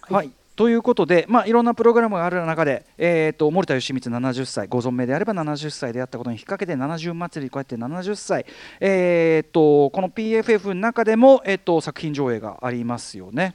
[0.00, 8.46] はい、ということで、まあ、いろんなプログラムがある中で、えーと、森田義満70歳ご存命であれば70歳であったことに引っ掛けて70祭りこうやって70歳、
[8.80, 13.54] えーと、この PFF の中でも、えーと作品上映がありますよね。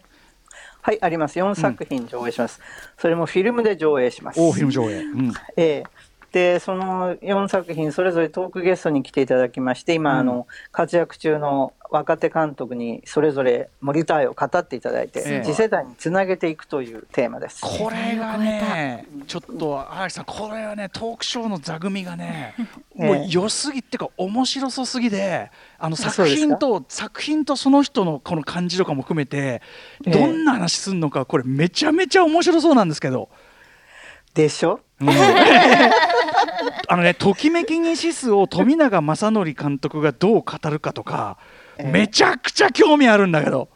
[0.84, 1.40] はい、あります。
[1.40, 2.60] 4作品上映します。
[2.60, 4.42] うん、それもフィルムで上映します。
[4.42, 4.98] おフィルム上映。
[5.02, 17.62] うん、えーでその4作品それぞれトークゲストに来ていただきまして今、うん、あの活躍中の若手監督にそれぞれ森田愛を語っていただいて、ええ、次世代につなげていくというテーマです。
[17.62, 22.56] これがねちょっと荒木さんこれはねトークショーの座組がね、
[22.98, 29.62] え、もう良すぎっていうか面白そすぎであの作品と作品とその人のこの感じとかも含めて
[30.02, 33.30] どんな話すんのかこれめちゃめちゃ面白そうなんですけど。
[34.34, 35.10] でしょ、うん、
[36.88, 41.38] あのねときめきにシスを富永正則監督がどう語るかとか、
[41.78, 43.70] えー、めちゃくちゃ興味あるんだけど。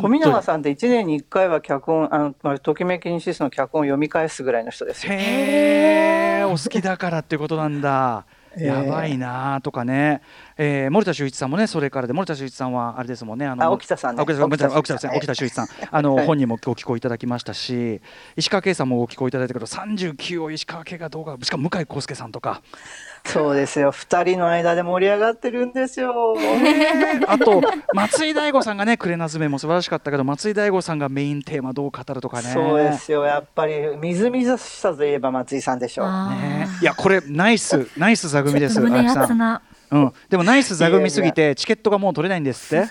[0.00, 5.12] 富永さんって1年に1回は脚本あのときめきにシスの脚本を読み返すぐらいの人ですよ。
[5.12, 8.26] へえお好きだからってことなんだ。
[8.60, 10.22] やばいなとかね、
[10.56, 14.46] えー、森田修一さんもねそれからで森田修一さんはあれですもんねあの沖田さん、ね、沖田さん
[14.78, 15.68] 沖田さん沖田修一さん。
[15.90, 18.00] あの、本人もご寄稿いただきましたし
[18.36, 22.62] 石川圭さんもご寄稿いただいたけど39を石川圭がどうかしかも向井康介さんとか
[23.24, 23.90] そうですよ。
[23.90, 26.34] 二人の間で盛り上がってるんですよ。
[27.28, 32.48] あと松井大悟さんがね「クレナズメ」も素晴らしかったけど松井大悟さんがメインテーマどう語るとかね。
[32.48, 33.24] そうですよ。
[33.24, 36.06] やっぱりみずみずしさといえば松井さんでしょう。
[36.06, 39.60] ね、いやこれナイスナイス座組です荒木さん。
[39.90, 42.88] うん、でもナイス座組すぎてチケットがもう取れないんですって？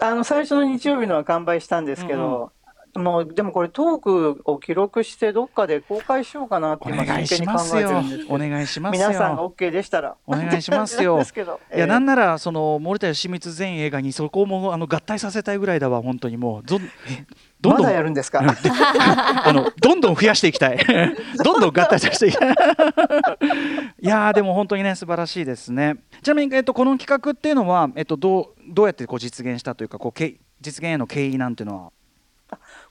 [0.00, 2.50] あの最初の日曜日のは完売したんですけど、
[2.96, 9.08] もうでもこれトークを記録してどっかで公開しようかなって今真剣に考えてるんお願いしますよ。
[9.08, 10.16] 皆さんが OK でしたら。
[10.26, 11.18] お願いしますよ。
[11.20, 11.86] いや、えー。
[11.86, 16.62] なんならその森田義満全映画にそこもあの合体させたいぐらいだわ本当にもう。
[16.64, 16.82] どん
[17.60, 18.40] どんどんまだやるんですか？
[19.44, 20.78] あのどんどん増やしていきたい。
[21.44, 22.54] どんどん合体させていきたい。
[24.00, 25.96] いやーでも本当にね素晴らしいですね。
[26.22, 31.90] ちなみに、えっと、この企画っていうのは、えっと、どうどうやってこう実現したというかこうけ実現への経緯なんていうのは？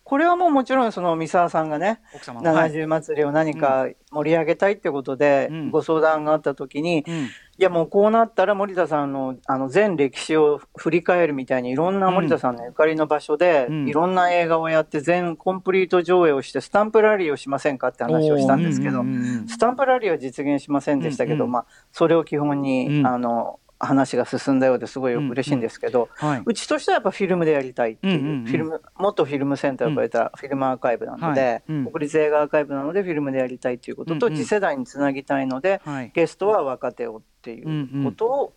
[0.07, 2.53] これはもうもちろんその三沢さんがね奥様の。
[2.53, 5.69] はい70祭りを何か盛り上げたいってことでうん。
[5.69, 7.25] ご相談があった時に、うん。
[7.25, 13.89] いやもうこうなったら森田さんのあの全歴史を振り返るみたいにいろんな森田さんのゆかりの場所で、うん。
[13.89, 19.03] いろんな映画をやって全コンプリート上映をしてスタンプラリーをしませんかって話をしたんですけど、
[19.47, 21.51] スタンプラリーは実現しませんでしたけど、うんうん。
[21.51, 23.05] まあ、それを基本に、うん。
[23.05, 26.43] あの話が進んだようですごい嬉しいんですけど、はい。
[26.45, 28.45] うちとしてはやっぱフィルムでやりたいっていう、うんうんうん。
[28.45, 31.63] フィルム元フィルムセンターを超えたフィルムアーカイブなので、はい。
[31.69, 31.85] うん。
[31.91, 36.11] 国立映画アーカイブなのでフィルムでやりたいっていうことと、うんうん次世代につなぎたいので、はい。
[36.13, 38.53] ゲストは若手をっていうことを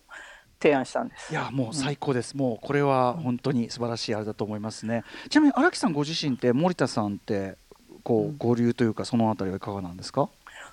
[0.61, 1.31] 提案したんです。
[1.31, 5.03] いやもう最高です、もうこれは本当に素晴らしいあれだと思いますね。
[5.29, 7.57] ちなみに荒木さんご自身って森田さんって
[8.03, 10.29] こう合流というかそのあたりはいかがなんですか？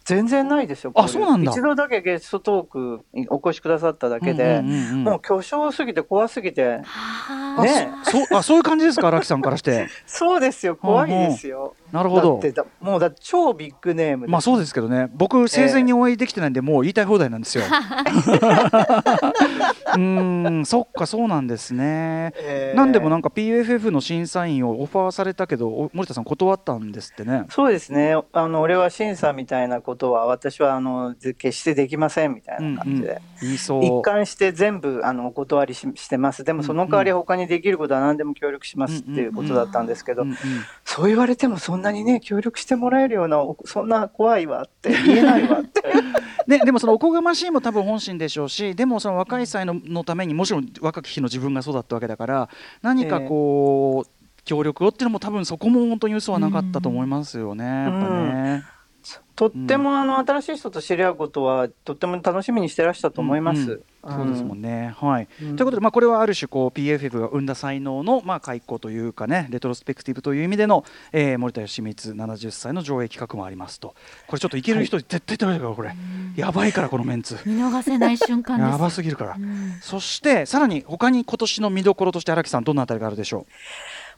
[0.08, 0.92] 全然ないですよ。
[0.94, 1.52] あそうなんだ。
[1.52, 5.04] 一度だけゲストトークにお越しくださっただけで、うんうんうんうん。
[5.04, 7.90] もう巨匠すぎて怖すぎて、はね。
[8.04, 9.86] そうあそういう感じですか荒木さんからして。
[10.06, 11.74] そうですよ、怖いですよ。
[11.92, 12.32] なるほど。
[12.34, 15.08] だってだもうだ超ビッグネームでまあそうですけどね。
[15.14, 17.64] 僕生前にお会いできてないんで、もう言いたい放題なんですよ。
[17.68, 27.44] うーんそっかそうなんですね、えーなんでもなんか PFF の審査員をオファーされたけどお森田さん断ったんですってね。
[27.50, 28.14] そうですね。
[28.32, 33.84] あの俺は審査みたいなことは私はあのぜ決してできませんみたいな感じで、言いそう。
[33.84, 36.44] 一貫して全部あのお断りししてます。
[36.44, 40.36] でもその代わり他にできることは何でも協力しますっていうことだったんですけど、うんうん
[40.84, 45.82] そう言われてもそんなにね協力してもらえるようなおそんな怖いわって言えないわって。
[46.46, 52.48] ね、でもそのおこがましいも多分本心でしょうしでもその若い才能のためにもちろん若き日の自分が育ったわけだから
[52.80, 58.64] 何かこう、協力をっていうのも多分そこも本当に嘘はなかったと思いますよね、やっぱね。
[59.38, 63.60] とってもあの新しい人と知り合うことはとっても楽しみにしてらしたと思います。
[63.60, 64.94] うんうんそうですもんね。
[64.96, 65.28] はい。
[65.42, 65.56] うん。
[65.56, 73.94] ということで、まあ、これはある種こう PFF が生んだ才能のまあ開講というかねレトロスペクティブという意味での、えー森田義満70歳の上映企画もありますと。
[74.28, 75.94] これちょっといける人絶対食べてくださいこれ。
[76.36, 77.36] やばいからこのメンツ。
[77.44, 78.70] 見逃せない瞬間です。
[78.70, 79.74] やばすぎるから、うん。
[79.82, 83.46] そしてさらに他に今年の見どころとして荒木さんどんなあたりがあるでしょ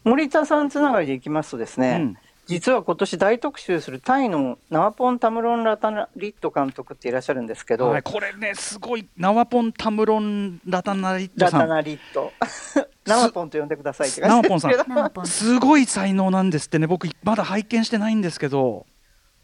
[0.04, 2.16] 森田さんつながりでいきますとですう、ね、うん
[2.50, 11.60] 実は今年大特集するタイのナワポン・タムロン・ラタナリット監督っていらっしゃるんですけど、はい、これねすごいナワポンタムロンラタナリットさん。
[11.60, 12.32] ラタナリット。
[13.06, 14.94] ナワポンと呼んでくださいってナワポンさん感じですけど。
[14.96, 16.88] ナワポンすごい才能なんですってね。
[16.88, 18.84] 僕まだ拝見してないんですけど。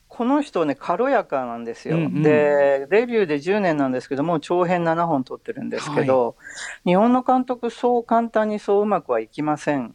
[0.08, 2.22] この人ね軽やかなんですよ、うんうん。
[2.24, 6.34] でデビューで10年なんですけども長編7本撮ってるんですけど、
[6.84, 9.94] 日本の監督そう簡単にそううまくはいきません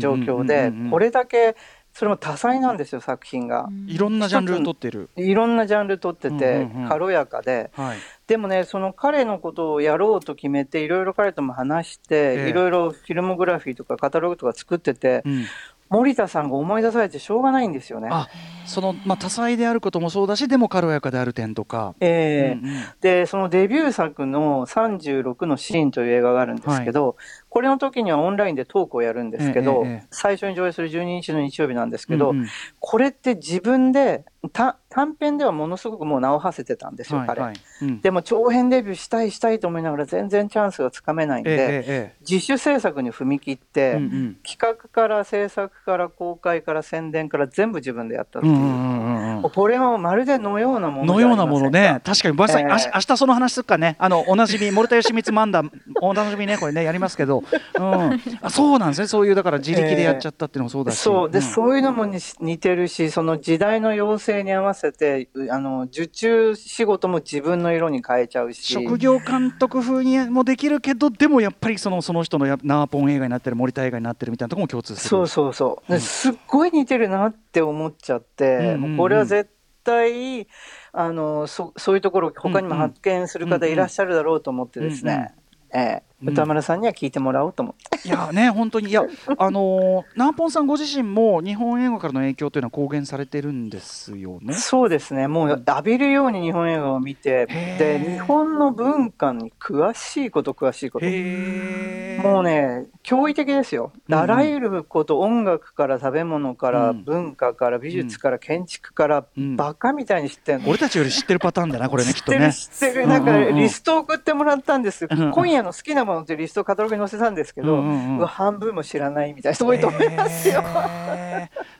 [0.00, 1.56] 状況で、これだけ
[1.98, 3.68] それも多彩なんですよ作品が。
[3.88, 6.88] いろんなジャンルを取ってる、いろんなジャンル撮ってて、うんうんうん。
[6.88, 7.72] 軽やかで。
[7.74, 12.50] はい、でもねその彼のことをやろうと決めていろいろ彼とも話して、ええ。
[12.50, 15.44] いろいろフィルモグラフィーとかカタログとか作ってて、うん、
[15.90, 18.08] 森田さんが思い出されてしょうがないんですよね。
[18.10, 18.28] あ
[18.66, 22.58] その、まあ、多彩であることもそうだしでも軽やかである点とか、ええ。
[22.60, 22.84] うんうん。
[23.00, 27.16] でそのデビュー作の「36のシーン」という映画があるんですけど、
[27.48, 32.46] これの時にはオンラインでトークをやるんですけど、ええええ最初に上映する12日の日曜日なんですけど、うんうん。
[32.78, 34.76] これって自分でた短
[35.18, 37.40] 編ではものすごくもう名を馳せてたんですよ、彼。
[37.40, 37.60] はいはい。
[37.82, 38.00] うん。
[38.00, 44.36] でも長編デビューしたいしたいと思いながら全然チャンスがつかめないんええで、ええ自主制作に踏み切って、ええうんうん。
[44.46, 52.72] 企画から制作から公開から宣伝から全部自分でやったっていう、うんうんこれはまるでのようなもののようなものね、確かにまさに、ええ。
[52.72, 57.44] あし明日その話するかね、あのおなじみ、森田義満漫談、おなじみね、これね、やりますけど、
[57.78, 61.30] うん、あそうなんですね、そういう、だから自力でやっちゃったっていうのもそうだし、そう。
[61.30, 61.42] で、ん。
[61.42, 75.08] そういうのもに似てるしその時代の要請に合わせてうあの受注仕事も自分の色に変えちゃうし職業監督風にもできるけど、でもやっぱりそのその人のやナーポン映画になってる、森田映画になってるみたいなところも共通する。
[75.08, 79.50] そうそうそう、うんですっごい似てるなって思っちゃって、うんうんうんこれは絶
[79.84, 80.46] 対
[80.92, 85.34] あのそそういうところ他にも発見する方いらっしゃるだろうと思ってですね、
[85.72, 87.87] ええうん歌丸さんには聞いてもらおうと思って。
[88.04, 89.04] いやね本当にいや
[89.36, 94.54] あのー、ナーポンさんご自身も日本映画からの影響というのは公言されてるんですよね。
[94.54, 95.28] そうですね。
[95.28, 97.46] もう浴びるように日本映画を見て、
[97.78, 101.06] で日本の文化に詳しいこと詳しいこと。
[101.06, 103.92] もうね驚異的ですよ。
[104.10, 109.24] あらゆること、音楽から食べ物から文化から美術から建築から、
[109.56, 112.52] バカみたいに知ってる俺たちより知ってるパターンだなこれねきっとね。
[112.52, 117.82] 知ってるなんかリスト送ってもらったんです、今夜の好きなものってリストをカタログに載せたんですけど、
[118.24, 120.62] う半分も知らないみたいな人多いと思いますよ。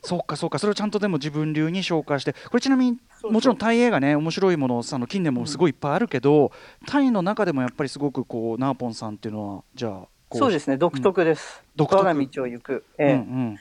[0.03, 6.51] そうかそうかそれをちゃんとでも自分流に紹介してこれちなみにもちろんタイ映画ね面白いものあの近年もすごいいっぱいあるけど、うん、
[6.87, 12.05] タイの中でもやっぱりすごくこうナーポンさんっていうのはじゃあそうですね独特です、うん、独特。
[12.05, 13.57] 我が道を行く、ええ、うんうん。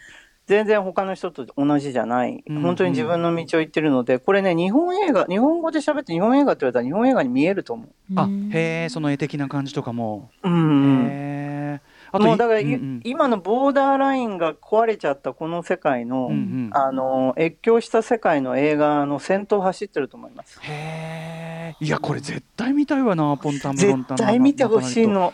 [0.47, 7.89] 全然他の人と同じじゃない、本当に自分の道を行ってるので、これね、日本映画、日本語で喋って日本映画って言われたら日本映画に見えると思う。
[8.15, 10.30] あへえ、その絵的な感じとかも。
[10.43, 11.05] うん。
[11.05, 11.82] へえ。
[12.12, 20.60] あもうだから、うんうん、今のボーダーラインが壊れちゃったこの世界の、うんうん、あの越境した世界の映画の先頭走ってると思います。
[20.62, 21.76] へえ。
[21.80, 24.18] いやこれ絶対見たいわなポンタンブロンタン。
[24.18, 25.34] 絶対見てほしいの。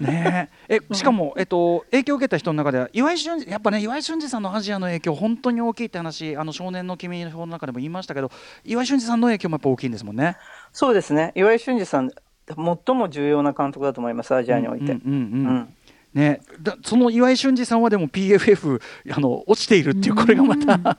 [0.00, 8.30] ねえしかも、えっと、影響を受けた人の中では岩井俊二やっぱね岩井俊二さんのアジアの影響本当に大きいって話あの少年の君の中でも言いましたけど
[8.64, 10.36] 岩井俊二さんの影響もやっぱ大きいんですもんね。
[10.72, 12.10] そうですね岩井俊二さん
[12.48, 12.56] 最
[12.94, 14.92] も重要な監督だと思いますアジアにおいて。
[14.92, 15.74] うんうんうん、うん
[16.14, 18.80] ね、だその岩井俊二さんはでも PFF
[19.14, 20.96] あの落ちているっていうこれがまた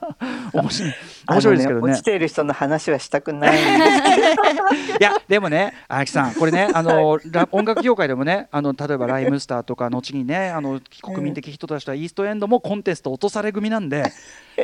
[0.52, 0.94] 面白い
[1.28, 3.58] 面白いですけどね、ね、落ちている人の話はしたくない
[5.00, 7.18] いやでもね荒木さんこれねあの
[7.50, 14.04] 音楽業界でもねあの例えばライムスターとか後にねあの国民的人としてはイーストエンドもコンテスト落とされ組なんで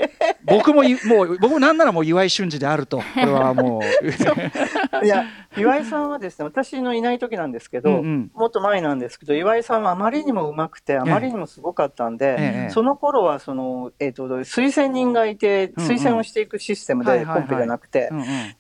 [0.44, 2.98] 僕ももう僕もなんならもう岩井俊二であると。
[2.98, 3.82] これはもう。
[5.04, 5.24] いや
[5.56, 18.10] 岩井さんはですね私のいない時なんですけど、うんうん、もっと前なんですけど岩井さんはあまりにもうまくてあまりにもすごかったんで、ええ、その頃はその、えーと、推薦人がいて推薦をしていくシステムでコンペじゃなくて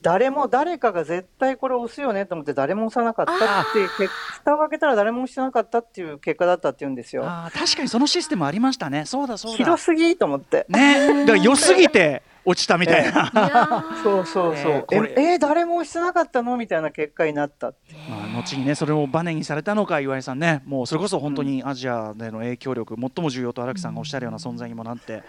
[0.02, 7.22] 誰も誰かが絶対これ押すよねと思って誰も押さなかったっていう蓋を開けたら誰も押してなかったっていう結果だったっていうんですよ。
[7.52, 9.04] 確かにそのシステムありましたね。
[9.06, 9.56] そうだそうだ。
[9.56, 10.66] 広すぎと思って。
[10.68, 11.23] ね。
[11.23, 16.56] だから良すぎて落ちたみたいな、え ー、そうそうそう、えー、えー、誰もしてなかったの？
[16.56, 17.72] みたいな結果になった
[18.08, 20.62] まあ、後にねそれをバネにされたのか岩井さんね。
[20.66, 25.22] もうそれこそ本当にアジアでの影響力、うん、最も重要と荒木さんがおっしゃるような存在にもなって。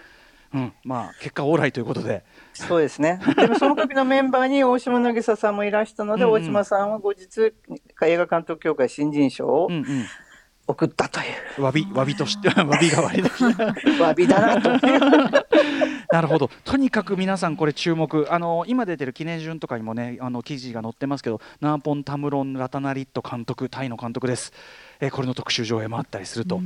[0.54, 2.22] うん、まあ結果オーライということで。
[2.54, 3.20] そうですね。
[3.36, 7.52] でもその時のメンバーに大島渚さんもいらしたので、うんうん、大島さんは後日
[8.02, 10.06] 映画監督協会新人賞を、うんうん
[10.68, 11.22] 送ったとい
[11.58, 11.62] う。
[11.62, 13.28] 詫び、詫びとして、 詫び代わりで。
[13.30, 14.86] 詫びだなと。
[16.12, 16.50] なるほど。
[16.64, 18.26] とにかく皆さんこれ注目。
[18.30, 24.52] あの今出てる記念順とかにもね、あの記事が載ってますけど、ナーポンタムロンラタナリット監督、タイの監督です。
[25.00, 26.60] えー、これの特集上映もあったりすると。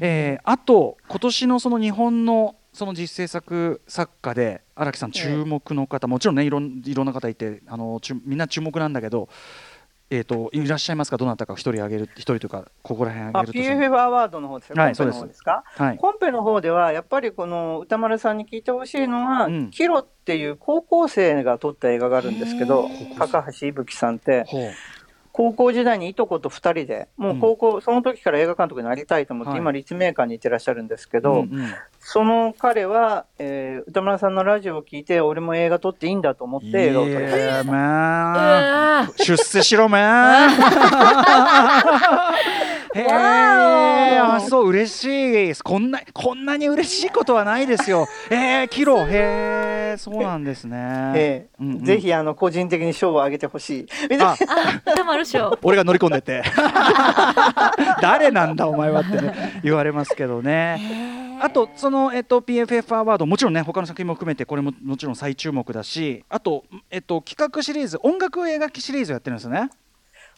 [0.00, 9.28] えー、あと今年のその日本のその実制作作家で荒木さん注目の方、もちろんねいろんいろんな方いてあのみんな注目なんだけど
[10.14, 15.42] えーと、いらっしゃいますか、どなたか一人あげる、一人というか、ここら辺あげると PFF アワードの方ですはい、そうです。
[15.42, 24.44] か、はい、コンペの方では、やっぱりこの歌丸さんに聞いてほしいのは、うん、キロっていう高校生が撮った映画があるんですけど、高橋いぶきさんって、
[25.32, 39.24] 高校時代にいとこと2人で、もう高校、うん、その時から映画監督になりたいと思って、はい、今、立命館に行ってらっしゃるんですけど、うんうん、その彼は、えー、歌村さんのラジオを聞いて、俺も映画撮っていいんだと思って映画を撮りました。
[39.24, 40.48] 出世しろ、めー
[42.94, 45.64] へえ、あ、そう、嬉しいです。
[45.64, 48.06] こんな、こんなに嬉しいことはないですよ。
[48.30, 51.12] えー、キロ、へえ、そうなんですね。
[51.14, 53.86] えー、うんうん、ぜひ、あの、個人的に賞をあげてほしい。
[54.20, 54.36] あ、
[55.62, 56.42] 俺が乗り込んでて。
[58.02, 61.22] 誰なんだ、お前はってね、言われますけどね。
[61.40, 66.24] あと、その、えっと、PFF アワード、もちろんね、他の作品も含めて、これももちろん再注目だし。
[66.28, 69.70] あと、えっと、企画シリーズ、音楽映画シリーズやってるんですよね。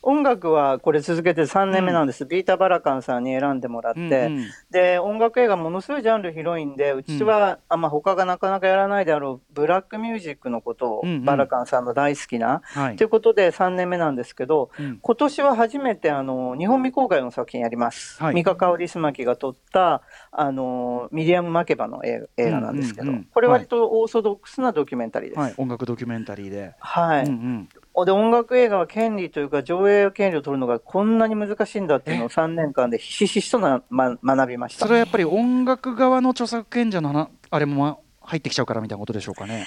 [0.04, 26.74] 音楽はこれ続けて3年目なんです、うん、ビータ・バラカンさんに選んでもらって、うんうん、で音楽映画ものすごいジャンル広いんでうちは、うん、あまあ、他がなかなかやらないであろうブラックミュージックのことを、うんうん、バラカンさんの大好きな、はい、ということで3年目なんですけど、うん、今年は初めてあの日本未公開の作品やります、はい、三河リスマキが撮ったあのミリアム・マケバの映画なんですけど、これ割とオーソドックスなドキュメンタリーです、はい、音楽ドキュメンタリーで。
[26.78, 27.68] はい、うんうん
[28.04, 34.80] で音楽映画は権利というか上映権利を取るのがこんなに難しいんだっていうのを3年間でひしひしとな、ま、学びました。
[34.80, 39.66] それはやっぱり音楽側の著作権者のあれも入ってきちゃうからみたいなことでしょうかね。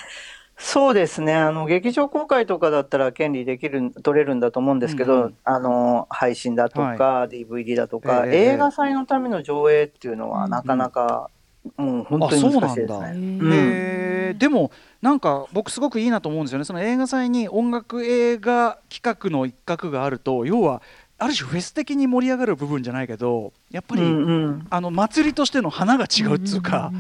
[0.58, 1.36] そうですね。
[1.36, 5.38] あの劇場公開とかだったら権利できる取れるんだと思うんですけど、うんうん。
[5.44, 8.38] あの配信だとか、は DVD だとか、ええ。
[8.54, 11.30] 映画祭のための上映っていうのはなかなか、
[11.78, 13.14] もう本当に難しいですあそうなんだ。
[13.14, 14.32] ね。
[14.32, 16.66] うでもなんか僕すごくいいなと思うんですよね。
[16.66, 20.82] その映画祭に音楽映画企画の一角があると要は
[21.18, 26.92] ある種フェス的に盛り上がる部分じゃないけどやっぱり、うんうん、あの祭りとしての花が違うっつうか、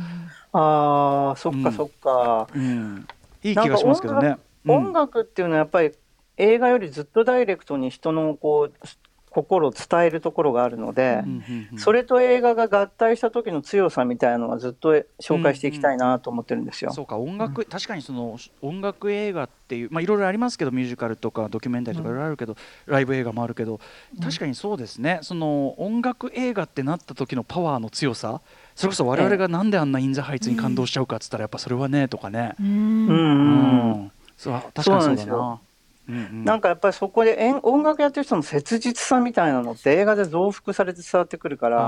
[0.53, 1.63] ああそっうん。
[1.63, 3.07] かそっか、うん。
[3.43, 4.37] いい気がしますけどね。
[4.67, 5.91] 音楽っていうのはやっぱり
[6.37, 8.87] 映画よりずっとダイレクトに人のこう
[9.29, 16.91] 心を伝えるところがあるので、うんうんうんそれと映画が合体した時の強さみたいなのはずっと紹介していきたいなと思ってるんですよ。
[16.91, 22.55] そうか音楽、確かにその音楽映画っていうまあいろいろありますけどミュージカルとかドキュメンタリーとかいろいろあるけど、
[22.85, 23.79] ライブ映画もあるけど
[24.21, 25.19] 確かにそうですね。
[25.21, 28.41] その音楽映画ってなった時のパワーの強さ
[28.75, 33.07] それこそ我々がなんであんなインザハイツに感動しちゃうかっつったらやっぱそれはねとかね、ううん。
[33.07, 33.91] んううん。
[34.05, 35.59] んそう確かにそうだな。
[36.07, 36.43] うんうん。
[36.45, 41.85] なんかやっぱりそこで演音楽やってる人の切実さみたいなのって映画で増幅されて伝わってくるから、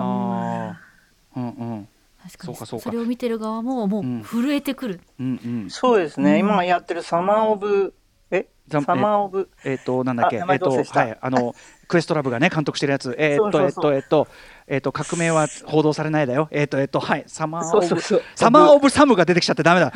[1.35, 1.87] うんうん。
[2.23, 2.47] 確かに。
[2.47, 2.83] そうかそうか。
[2.83, 5.69] それを見てる側ももう震えてくる、うんうん。
[5.69, 6.39] そうですね、うん。
[6.39, 7.93] 今やってるサマーオブ
[8.31, 8.47] え？
[8.67, 9.49] ザサマーオブ？
[9.63, 10.35] えっ、となんだっけ？
[10.35, 10.99] えっ、とどうせした。
[10.99, 11.55] はいあの
[11.87, 13.15] クエストラブがね監督してるやつ。
[13.17, 13.95] えっ、とそうそうそう。
[13.95, 14.27] えっ、とえっ、と
[14.67, 16.47] えっ、と革命は報道されないだよ。
[16.51, 18.01] えっ、とえっ、とはいサマーオブ
[18.35, 19.91] サマーオブサムが出てきちゃってダメだ。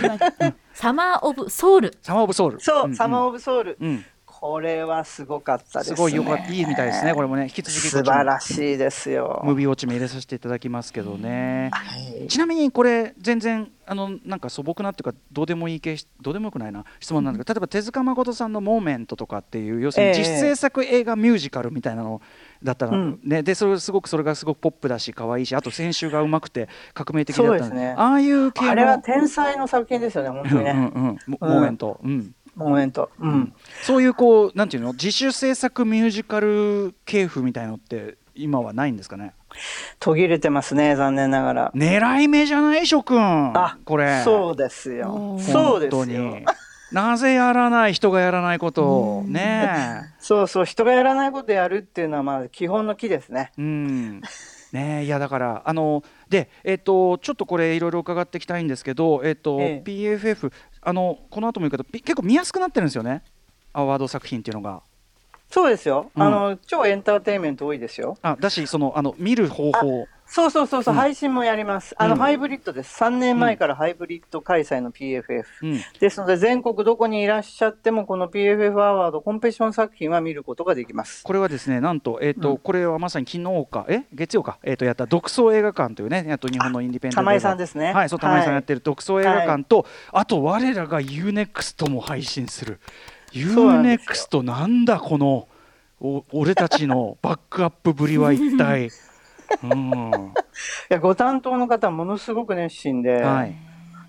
[0.00, 4.04] 今 サマーオブソウルサマーオブソウルそう、んんサマーオブソウル、うん。
[4.26, 5.96] これはすごかったですね。
[5.96, 6.52] すごいよかった。
[6.52, 7.14] いいみたいですね。
[7.14, 9.42] これもね引き続き素晴らしいですよ。
[9.44, 11.70] ムービーウォッチも入れさせていただきますけどね。
[11.72, 12.26] はい。
[12.26, 20.18] ちなみにこれ全然あのなんか素朴なっていうかどうでもいい系どうでもよくないな質問なんだけど例えば手塚誠さんの「モーメント」とかっていう要するにええ。
[20.18, 22.20] 実制作映画ミュージカルみたいなの
[22.62, 23.20] だったら、うん。
[23.24, 23.42] ね。
[23.42, 27.94] でそれすごくそれがすごくポップだし可愛いしあと編集がうまくて革命的だったのそうですね。
[27.96, 28.70] ああいう系の。
[28.70, 31.18] あれは天才の作品ですよね本当にね、うんうんうん。
[31.26, 32.34] モモーメント、うん。
[32.54, 33.10] モーメント。
[33.18, 34.92] うん、そういうこうなんていうの？
[34.92, 39.32] 自主制作ミュージカル系譜みたいのって今はないんですかね？
[39.98, 41.72] 途切れてますね残念ながら。
[41.74, 42.86] 狙い目じゃない？
[42.86, 43.18] 諸君。
[43.54, 44.22] あこれ。
[44.22, 45.38] そうですよ。
[45.40, 46.04] そうですよ。
[46.04, 46.44] に
[46.92, 49.22] なぜやらない人がやらないことを？
[49.26, 49.32] うん。
[49.32, 53.52] ね そうそう人がやらないことやるっていうのはまあ基本の木ですね。
[53.58, 54.20] えうん。
[54.72, 59.82] ねえいやだからあのでえっ、とちょっとこれいろいろ伺っていきたいんですけどえっ、と、ええ。
[59.84, 63.22] PFF あのこの後も言うけどピ結構見やすくなってるんですよね？
[63.72, 64.82] アワード作品っていうのが。
[65.50, 66.22] そうですよ、うん。
[66.22, 68.16] あの超エンターテインメント多いですよ。
[68.22, 70.98] あだしそのあの見る方法そうそうそうそう、うん。
[70.98, 71.94] 配信もやります。
[71.98, 72.18] あの、うん。
[72.18, 73.04] ハイブリッドです。
[73.04, 75.80] 3年前からハイブリッド開催の PFF、うん。
[76.00, 81.22] ですので全国どこにいらっしゃってもこの PFF アワードコンペティション作品は見ることができます。
[81.22, 82.58] これはですねなんと,、えーとうん。
[82.58, 87.92] これはまさに昨日かえ月曜か、えー、とやった独創映画館というねあと日本のインディペンデント玉井さんですね。
[87.92, 92.80] はいそう玉井さんやってる、る独創映画館と、あと我らが UNEXT も配信する。
[93.32, 95.46] UNEXT なんだこの
[96.00, 98.86] お俺たちのバックアップぶりは一体。
[98.86, 99.11] う ん
[99.62, 103.54] いやご担当の方ものすごく熱心で、はい。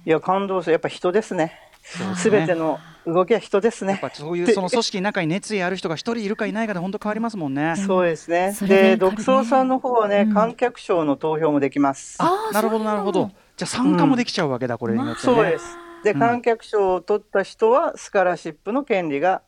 [0.05, 1.59] い、や感動するやっぱ人ですね。
[1.83, 3.91] すすべての動きは人ですね。
[3.91, 7.75] やっぱそういうでその組織の中に熱意ある人が一人いるかいないかで本当変わりますもんね。
[7.85, 8.55] そうですね。
[8.61, 10.33] で独創さんの方はね、うん。
[10.33, 12.17] 観客賞の投票もできます。
[12.53, 13.31] なるほどなるほど。
[13.57, 15.35] じゃあ参加もできちゃうわけだ、これによってね。
[15.35, 15.77] そうです。
[16.03, 16.19] でうん。
[16.19, 19.41] 観客賞を取った人はスカラシップの権利が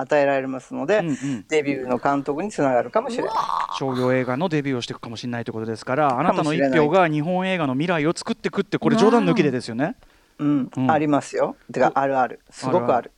[0.00, 1.44] 与えられますので、うんうん。
[1.48, 3.32] デビューの監督につながるかもしれない。
[3.78, 9.96] 商業映画のデビューをしていくかもしれないということですからあなたの一票が日本映画の未来を作っていくってこれ冗談抜きでですよね。
[10.38, 10.90] うん、うん。
[10.90, 11.56] ありますよ。
[11.72, 12.40] てかあるある。
[12.50, 13.10] すごくある。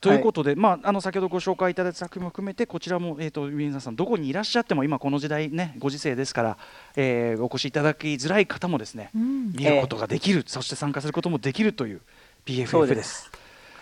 [0.00, 6.58] ということで、まあ、あの先ほどご紹介いただいた作品も含めてこちらも、えー、と皆さんどこにいらっしゃっても今この時代ねご時世ですから、
[6.96, 9.52] えーお越しいただきづらい方もですねうん。
[9.52, 12.00] 見ることができる、そして参加することもできるという
[12.46, 13.30] そう BFF でですす。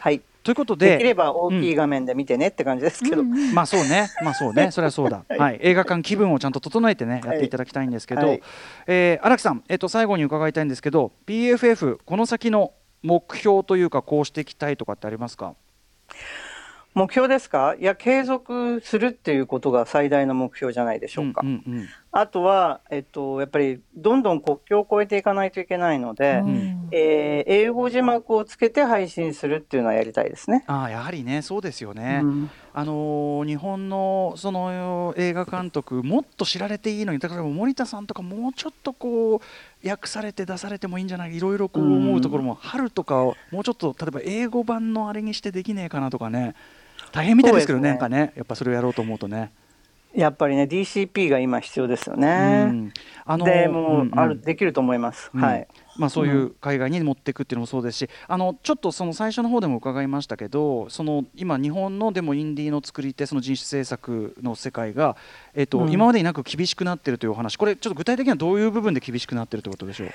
[0.01, 3.35] はいということでできれば大きい画面で見てねって感じですけど、うん。
[3.35, 5.27] うんまあそうね、まあそうね、 それはそうだ。
[5.29, 8.43] はい、映画館気分をちゃんと整えてね、やっていただきたいんですけど、はい。
[8.87, 12.73] えー荒木さん、えっ、と最後に伺いたいんですけど、PFF この先の
[13.03, 15.55] 目標というかこうしていきたいとかってありますか？
[16.95, 17.77] 目標ですか？
[17.79, 21.87] いや継続するっていうことが最大の目標じゃないでしょうか、うんうんうん。
[22.11, 30.65] あとは、えっと、やっぱりどんどん国境を越えていかないといけないので、うんえー英語字幕をつけて配信するっていうのはやりたいですね。
[30.67, 32.21] ああやはりねそうですよね。
[32.23, 39.41] うんあのー日本のその映画監督もっと知られていいのにだから森田さんとかもうちょっとこ
[39.85, 46.55] う訳されて出されてもいいんじゃないいろいろこう思うところも、春とかをもうちょっと例えば英語版のあれにしてできねえかなとかね
[47.13, 49.51] 大変みたいですけどねねなんかねやっぱそれをやろうと思うとね。
[50.15, 52.65] やっぱりね DCP が今必要ですようね。
[52.65, 52.93] ん
[53.25, 55.31] あのーでもう、うんうんあるできると思います。
[55.35, 55.67] うんはい。
[55.99, 65.17] まあ、そういう海外に持っていくっていうのもそうですし、あのちょっとその最初の方でも伺いましたけどその今日本のでもインディーの作り手その人種制作の世界が、
[65.55, 67.57] えーと、うん、今までになく厳しくなっているというお話。
[67.57, 70.09] これちょっと具体的にはどういう部分で厳しくなっているということでしょう？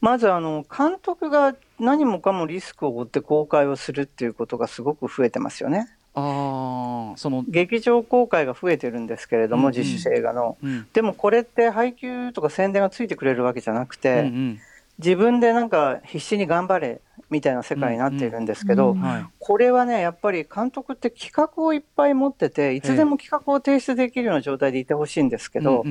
[0.00, 5.88] まずあの監督が何もかもリスクを負って公開をするっていうことがすごく増えてますよね。
[6.14, 14.60] あその劇場公開が増えてるんですけれども、うんうん、自主映画の、うん、でもこれって配給とか宣伝がついてくれるわけじゃなくて、うんうん、
[14.98, 18.94] 自分でなんか必死に頑張れみたいな世界になっているんですけど、
[19.38, 25.82] これはねやっぱり監督って企画をいっぱい持ってていつでも企画を提出できるような状態でいてほしいんですけど、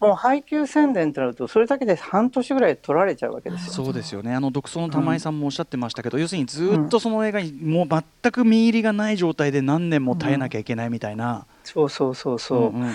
[0.00, 3.72] もう配給宣伝ってなるとそれだけで半年ぐらい取られちゃうわけですよ。
[3.72, 4.34] そうですよね。
[4.34, 11.32] あの独創の玉井さんもおっしゃってましたけど、うん、要するにずっとその映画にもう全く見入りがない状態で何年も耐えなきゃいけないみたいな。
[11.34, 12.58] うん、そうそうそうそう。
[12.58, 12.92] うんうんうん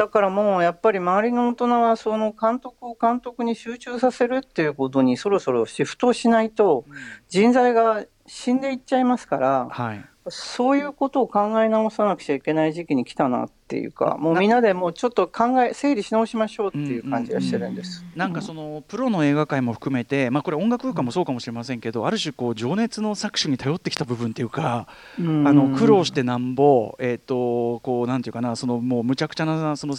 [0.00, 6.86] だからもうやっぱり周りの大人はその監督を監督に集中させるっていうことにそろそろシフトしないと
[7.28, 18.04] 人材が死んでいっちゃいますから、はい、そういうことを考え直さなくちゃいけない時期に来たなっていうか、もうみんなでもうちょっと考え、整理し直しましょうっていう感じがしてるんです。
[18.14, 29.94] なんかそのプロの映画界も含めて、まあ、これ音楽空間もそうかもしれませんけど、ある種こう情熱の搾取に頼ってきた部分っていうか、あの苦労してなんぼ、えっ、ー、とこうなんていうかな、そのもうむちゃくちゃなその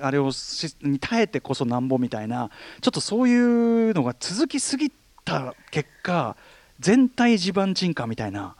[0.00, 2.50] あれをしに耐えてこそなんぼみたいな、
[2.80, 4.90] ちょっとそういうのが続きすぎ
[5.26, 6.36] た結果、
[6.80, 8.56] 全体地盤沈下みたいな。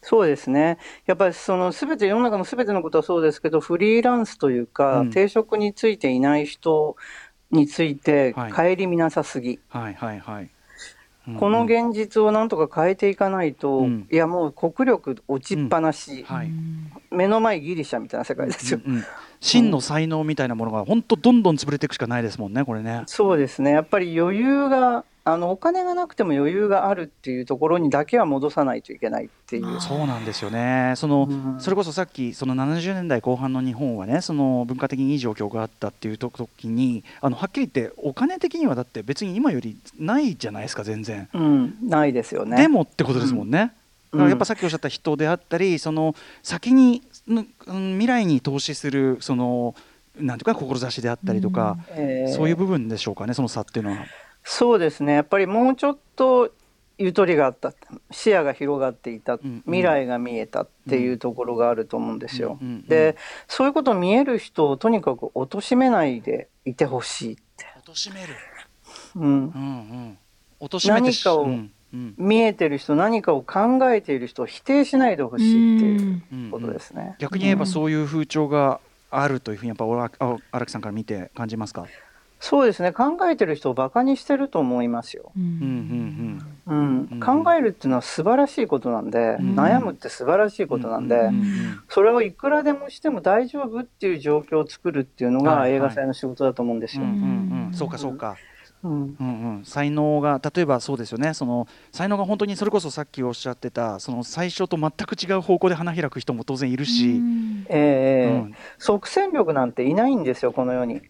[0.00, 0.78] そうですね。
[1.06, 6.96] やっぱりそのすべて、世の中のすべてのことはそうですけど、フリーランスというか、うん、定職についていない人
[7.50, 9.58] について、顧みなさすぎ。
[9.68, 10.50] はい、はい、はい。
[11.38, 16.50] この現実をなんとか変えていかないと、うん、いやもう国力落ちっぱなし、うんはい、
[17.10, 18.80] 目の前ギリシャみたいな世界ですよ。
[19.40, 23.02] 真の才能みたいなものが本当どんどん潰れていくしかないですもんねこれね。
[23.06, 23.70] そうですね。
[23.70, 29.78] やっぱり余裕があのお金がなくても余裕があるっていうところにだけは戻さないといけないっていう。
[29.80, 30.94] そうなんですよね。
[30.96, 42.56] その、うん、それこそさっきその70年代後半の日本はねその文化的にいい状況があったっていう時にあのはっきり言ってお金的にはだって別に今よりないじゃないですか全然、うん、ないですよね。
[42.56, 43.72] でもってことですもんね、
[44.12, 49.74] うん、やっぱさっきおっしゃった人であったりその先に、うん、未来に投資するその
[50.16, 54.06] なんていうか志であったりとか、えー、そういう部分でしょうかねその差っていうのは。
[54.44, 55.12] そうですね。
[55.12, 56.50] やっぱりもうちょっと
[56.96, 57.74] ゆとりがあった。
[58.10, 62.58] 視野が広がっていた、未来が見えたっていうところがあると思うんですよ。
[62.88, 63.16] で
[63.46, 67.66] そういうこと見える人をとにかく貶めないでいてほしいって。
[67.86, 68.34] 貶める、
[69.16, 69.22] うん。
[69.24, 70.18] うん
[70.60, 70.70] うん。
[70.86, 71.46] 何かを、
[71.92, 77.16] 見えてる人何かを考えている人を否定しないでほしいっていうことですね。
[77.18, 78.80] 逆に言えばそういう風潮が
[79.10, 79.84] あるというふうにやっぱ
[80.52, 81.86] 荒木さんから見て感じますか？
[82.40, 82.92] そうですね。
[82.92, 85.32] 考えてる人をバカにしてると思いますよ。
[85.36, 86.40] うん。
[87.20, 97.02] 考えるっていうのは素晴らしいことなんで、うん、悩むって素晴らしいことなんで、うん、それをいくらでもしても大丈夫っていう状況を作るっていうのが映画祭の仕事だと思うんですよ。
[97.72, 98.36] そうかそうか。
[98.84, 99.16] うん。
[99.18, 99.56] うん。
[99.58, 101.34] うん、才能が例えばそうですよね。
[101.34, 107.20] その才能が本当にそれこそさっきおっしゃってたその最初と全く違う方向で花開く人も当然いるし、
[107.68, 111.02] えー、うん、即戦力なんていないんですよこの世に。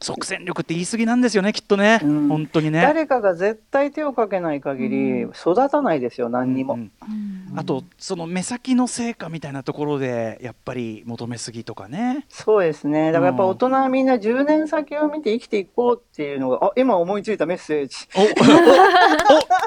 [0.00, 2.82] 即戦力って言い過ぎなんですよねきっとね、うん、本当にね。
[2.82, 6.92] 誰かが絶対手をかけない限り育たないですよ何にも、うん。
[7.50, 12.26] うん、あとその目先の成果みたいなところでやっぱり求めすぎとかね。
[12.28, 13.10] そうですね。
[13.10, 17.96] だからやっぱ大人はみんな10年先を見て生きていこうっていうのがあ今思いついたメッセージ。
[18.14, 18.24] おお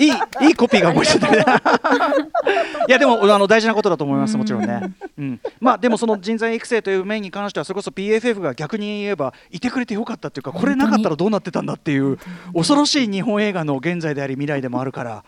[0.01, 1.19] いいいいコピーが思いつい。
[1.19, 1.27] た
[2.87, 12.17] いやでもあの大事なことだと思いますもちろんね、うん、まあでもその人材育成という面に関してはそれこそ PFF が逆に言えばいてくれてよかったっていうかこれなかったらどうなってたんだっていう
[12.53, 15.25] 恐ろしい日本映画の現在であり未来でもあるから、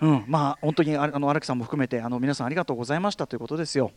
[0.00, 3.92] うん、まあ本当にあの荒木さんも含めてあの皆さんありがとうございましたということですよ。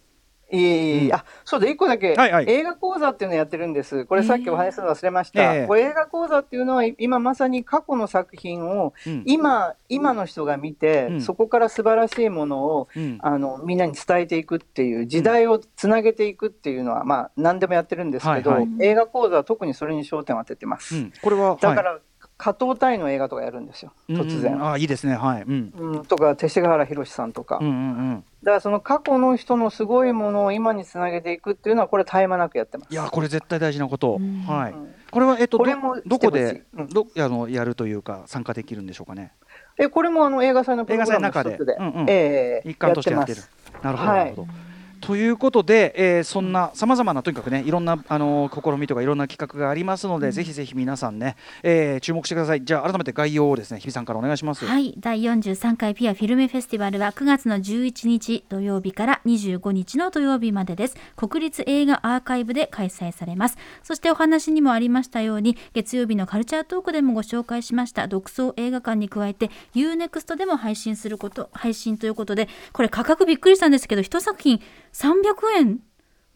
[0.51, 4.05] いえいえ、うん、あそうで、一個だけ、はいはい、映画講座っていうのをやってるんです。
[4.05, 5.55] これさっきお話しするの忘れました。
[5.55, 12.87] えー、これ映画講座っていうのは、今まさに過去の作品を、うん、今、今の人が見て、うん、そこから素晴らしいものを、
[13.19, 20.95] あの、みんなに伝えていくっていう、時代をつなげていくっていうのは、まあ、何でもやってるんですけど、はいはい、映画講座は特にそれに焦点を当ててます。
[21.21, 22.01] これは、だから、はい
[22.39, 25.15] 加藤隊の映画とかやるんですよ突然、うん、あいいですね。
[25.15, 27.75] はい、うん、うん、とか勅使河原宏さんとか、うんうんう
[28.13, 32.93] ん、だからその過去の人のすごいものを今につなげていくっていうのはこれ絶え間なくやってます。
[32.93, 34.75] いやこれ絶対大事なこと、うん、はい、
[35.11, 36.63] これはえっとこれもどこで、
[36.93, 39.33] どあのやるというか参加できるんでしょうかね。
[39.77, 43.41] えこれもあの映画祭のプログラムの一つで、うんうん、えー、一環としてやってる。
[43.83, 44.68] なるほど、はい、なるほど
[45.01, 52.63] ということで、えー、そんなさまざまなとにかくねいろんなあの試みとかいろんな企画がありますので、うん、ぜひぜひ皆さんね、えー、注目してください。
[52.63, 54.65] じゃあ改めて概要をですね日比さんからお願いします。
[54.65, 54.95] はい。
[54.99, 60.97] 第43回ピアフィルムフェスティバルは9月の11日土曜日から25日の土曜日までです。
[61.15, 63.57] 国立映画アーカイブで開催されます。
[63.83, 74.61] そしてお話にもありましたように月曜日のカルチャートークでもご紹介しました独創映画館に加えて UNEXT でも配信すること配信ということでこれ価格びっくりしたんですけど一作品
[74.93, 75.13] 300
[75.57, 75.79] 円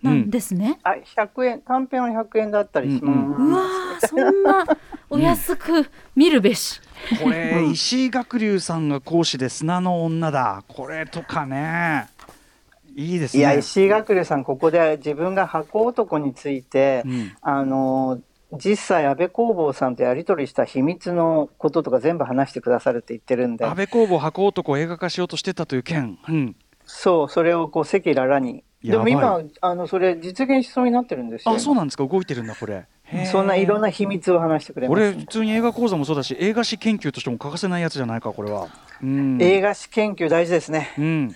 [0.02, 0.80] なんですね。
[0.86, 3.14] うん、あ、100円、短編は100円だったりしま
[4.00, 4.14] す。
[4.16, 4.66] うわそんな
[5.10, 6.82] お安く見るべし。
[7.22, 10.64] これ、石井学龍さんが講師で砂の女だ。
[10.68, 12.08] これとかね。
[12.96, 13.40] いいですね。
[13.40, 18.20] いや、石井学龍さん、ここで自分が箱男について、うん、あの、
[18.54, 28.64] 実際安倍工房さんとやり取りした秘密のこととか全部話してくださるって言ってるんで安倍工房箱男を映画化しようとしてたという件、うん、そうそれをこう赤裸々に。
[28.84, 31.56] でも今あのそれ実現しそうになってるんですよ。
[31.56, 32.06] あそうなんですか？
[32.06, 32.86] 動いてるんだこれ。
[33.32, 38.70] そんないろんな秘密を話してくれます、ね、これ普通に映画講座もそうだし映画史研究としても欠かせないやつじゃないかこれは、
[39.04, 41.28] うん、映画史研究大事ですね、うん、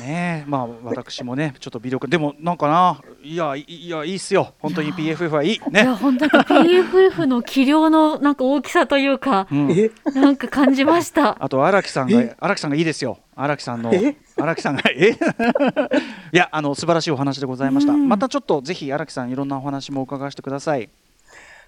[0.00, 2.06] ねまあ私もねちょっと微力。
[2.06, 4.54] でもなんかないやいやいいっすよ。
[4.60, 5.60] 本当に PFF はいい。
[5.70, 5.82] ね。
[5.82, 11.42] いや本当に PFF の器量のなんか大きさというか、うん、なんか感じました。
[11.42, 13.18] あと荒木さんが荒木さんがいいですよ。
[13.34, 13.92] 荒木さんの
[14.36, 15.10] 荒木さんがえ？
[16.32, 20.90] いやあの素晴らしいお話でございました、またちょっとぜひ荒木さんいろんなお話も伺わせてください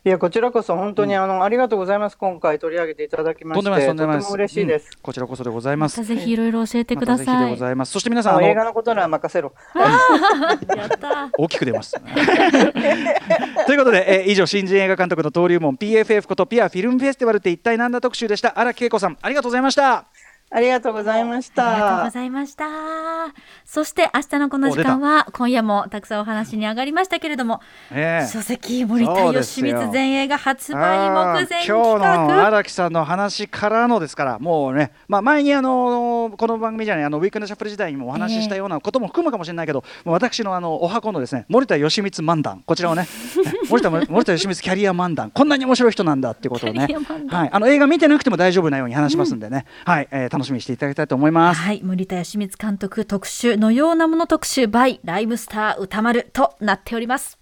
[0.07, 2.19] いやこちらこそ本当にあの、うん、ありがとうございます。
[2.19, 6.05] 今回取り上げていただきましてとても嬉しいです、うん、こちらこそでございます。
[6.05, 7.93] ぜひいろいろ教えてください、ございます。
[7.93, 9.55] そして皆さん映画のことなら任せろ。
[10.77, 11.97] やった大きく出ます。
[13.67, 18.53] ということで、えー、以上新人映画監督の登竜門 PFF ことピアフィルムフェスティバルって一体何だ特集でした？
[18.61, 20.05] 荒木恵子さんありがとうございました
[20.51, 21.71] ありがとうございました。
[21.71, 22.67] ありがとうございました。
[23.65, 43.09] そして明日のこの時間は今夜もたくさんお話に上がりましたけれども、えー、書籍森田義満前映画発売目前今日の荒木さんの話からのですからもうね、まあ前にあのこの番組じゃないあのウィークエンドシャッフル時代にもお話ししたようなことも含むかもしれないけど、えー、私のあのお箱のですね森田義満漫談こちらをね
[43.69, 46.87] 森田森田義満キャリア漫談こんなに面白い人なんだっていうことをね、
[47.29, 47.51] はい。
[47.51, 51.61] あの映画見てなくても大丈夫なように話しますんでね、うん、はい、えー、楽しみにしていただきたいと思います。
[51.61, 57.39] はい、森田義満監督特集のようなもの特集 by ライムスター歌丸となっております。